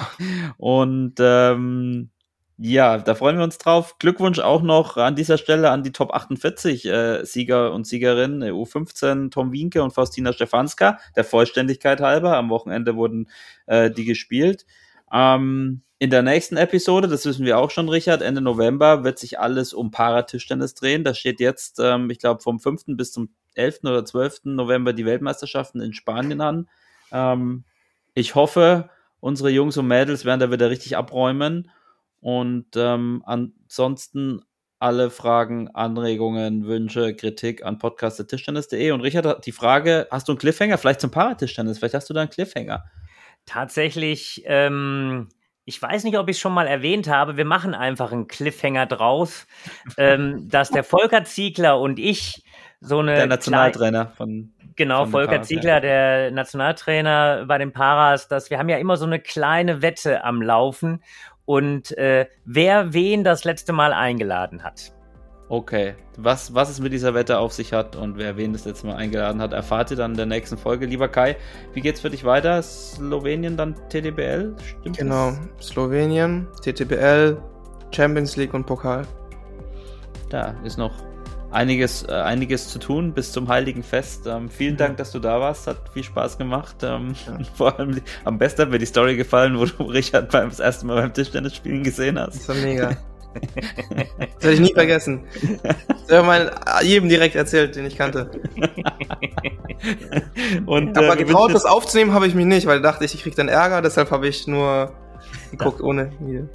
[0.57, 2.11] Und ähm,
[2.59, 3.99] ja, da freuen wir uns drauf.
[3.99, 9.29] Glückwunsch auch noch an dieser Stelle an die Top 48 äh, Sieger und Siegerinnen U15
[9.29, 10.97] Tom Wienke und Faustina Stefanska.
[11.15, 12.35] Der Vollständigkeit halber.
[12.35, 13.29] Am Wochenende wurden
[13.67, 14.65] äh, die gespielt.
[15.13, 19.39] Ähm, in der nächsten Episode, das wissen wir auch schon, Richard, Ende November wird sich
[19.39, 21.03] alles um Paratischtennis drehen.
[21.03, 22.85] Da steht jetzt, ähm, ich glaube, vom 5.
[22.97, 23.81] bis zum 11.
[23.84, 24.45] oder 12.
[24.45, 26.69] November die Weltmeisterschaften in Spanien an.
[27.11, 27.65] Ähm,
[28.15, 28.89] ich hoffe,
[29.19, 31.69] unsere Jungs und Mädels werden da wieder richtig abräumen.
[32.28, 34.41] Und ähm, ansonsten
[34.80, 38.91] alle Fragen, Anregungen, Wünsche, Kritik an podcast.tischtennis.de.
[38.91, 40.78] Und Richard, die Frage, hast du einen Cliffhanger?
[40.78, 41.80] Vielleicht zum Paratischtennis?
[41.80, 42.84] Vielleicht hast du da einen Cliffhanger?
[43.45, 45.30] Tatsächlich, ähm,
[45.64, 47.38] ich weiß nicht, ob ich es schon mal erwähnt habe.
[47.38, 49.48] Wir machen einfach einen Cliffhanger draus,
[49.98, 52.44] ähm, dass der Volker Ziegler und ich
[52.82, 53.16] so eine.
[53.16, 54.52] Der Nationaltrainer von.
[54.76, 55.80] Genau, von Volker Paras, Ziegler, ja.
[55.80, 60.41] der Nationaltrainer bei den Paras, dass wir haben ja immer so eine kleine Wette am
[60.41, 61.02] Laufen
[61.48, 64.94] und äh, wer wen das letzte Mal eingeladen hat.
[65.49, 68.88] Okay, was, was es mit dieser Wette auf sich hat und wer wen das letzte
[68.88, 70.86] Mal eingeladen hat, erfahrt ihr dann in der nächsten Folge.
[70.86, 71.38] Lieber Kai,
[71.74, 72.61] wie geht's für dich weiter?
[72.61, 74.56] Slowenien, dann TTBL?
[74.61, 75.68] Stimmt genau, das?
[75.69, 77.38] Slowenien, TTBL,
[77.91, 79.07] Champions League und Pokal.
[80.30, 81.06] Da ist noch
[81.52, 84.28] einiges, äh, einiges zu tun bis zum Heiligen Fest.
[84.28, 84.78] Ähm, vielen mhm.
[84.78, 85.68] Dank, dass du da warst.
[85.68, 86.78] Hat viel Spaß gemacht.
[86.84, 87.38] Ähm, ja.
[87.56, 90.86] Vor allem am besten hat mir die Story gefallen, wo du Richard beim das erste
[90.86, 92.36] Mal beim Tischtennis spielen gesehen hast.
[92.36, 92.98] Das war mega.
[93.38, 95.26] das werde ich nie vergessen.
[96.07, 96.52] Das habe
[96.82, 98.32] ich jedem direkt erzählt, den ich kannte.
[100.65, 103.36] Und, Aber äh, getraut, das aufzunehmen habe ich mich nicht, weil dachte ich, ich kriege
[103.36, 104.91] dann Ärger, deshalb habe ich nur
[105.52, 106.49] geguckt ohne Video.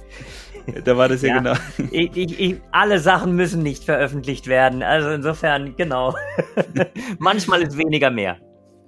[0.85, 1.53] Da war das ja, ja genau.
[1.91, 4.83] Ich, ich, ich, alle Sachen müssen nicht veröffentlicht werden.
[4.83, 6.15] Also insofern, genau.
[7.19, 8.37] Manchmal ist weniger mehr.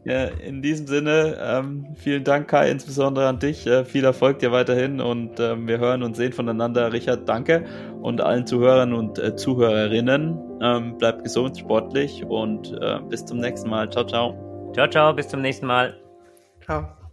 [0.06, 3.66] Ja, in diesem Sinne, ähm, vielen Dank, Kai, insbesondere an dich.
[3.66, 6.94] Äh, viel Erfolg dir weiterhin und ähm, wir hören und sehen voneinander.
[6.94, 7.66] Richard, danke.
[8.04, 13.68] Und allen Zuhörern und äh, Zuhörerinnen, ähm, bleibt gesund, sportlich und äh, bis zum nächsten
[13.68, 13.90] Mal.
[13.90, 14.72] Ciao, ciao.
[14.76, 15.98] Ciao, ciao, bis zum nächsten Mal.
[16.64, 17.05] Ciao.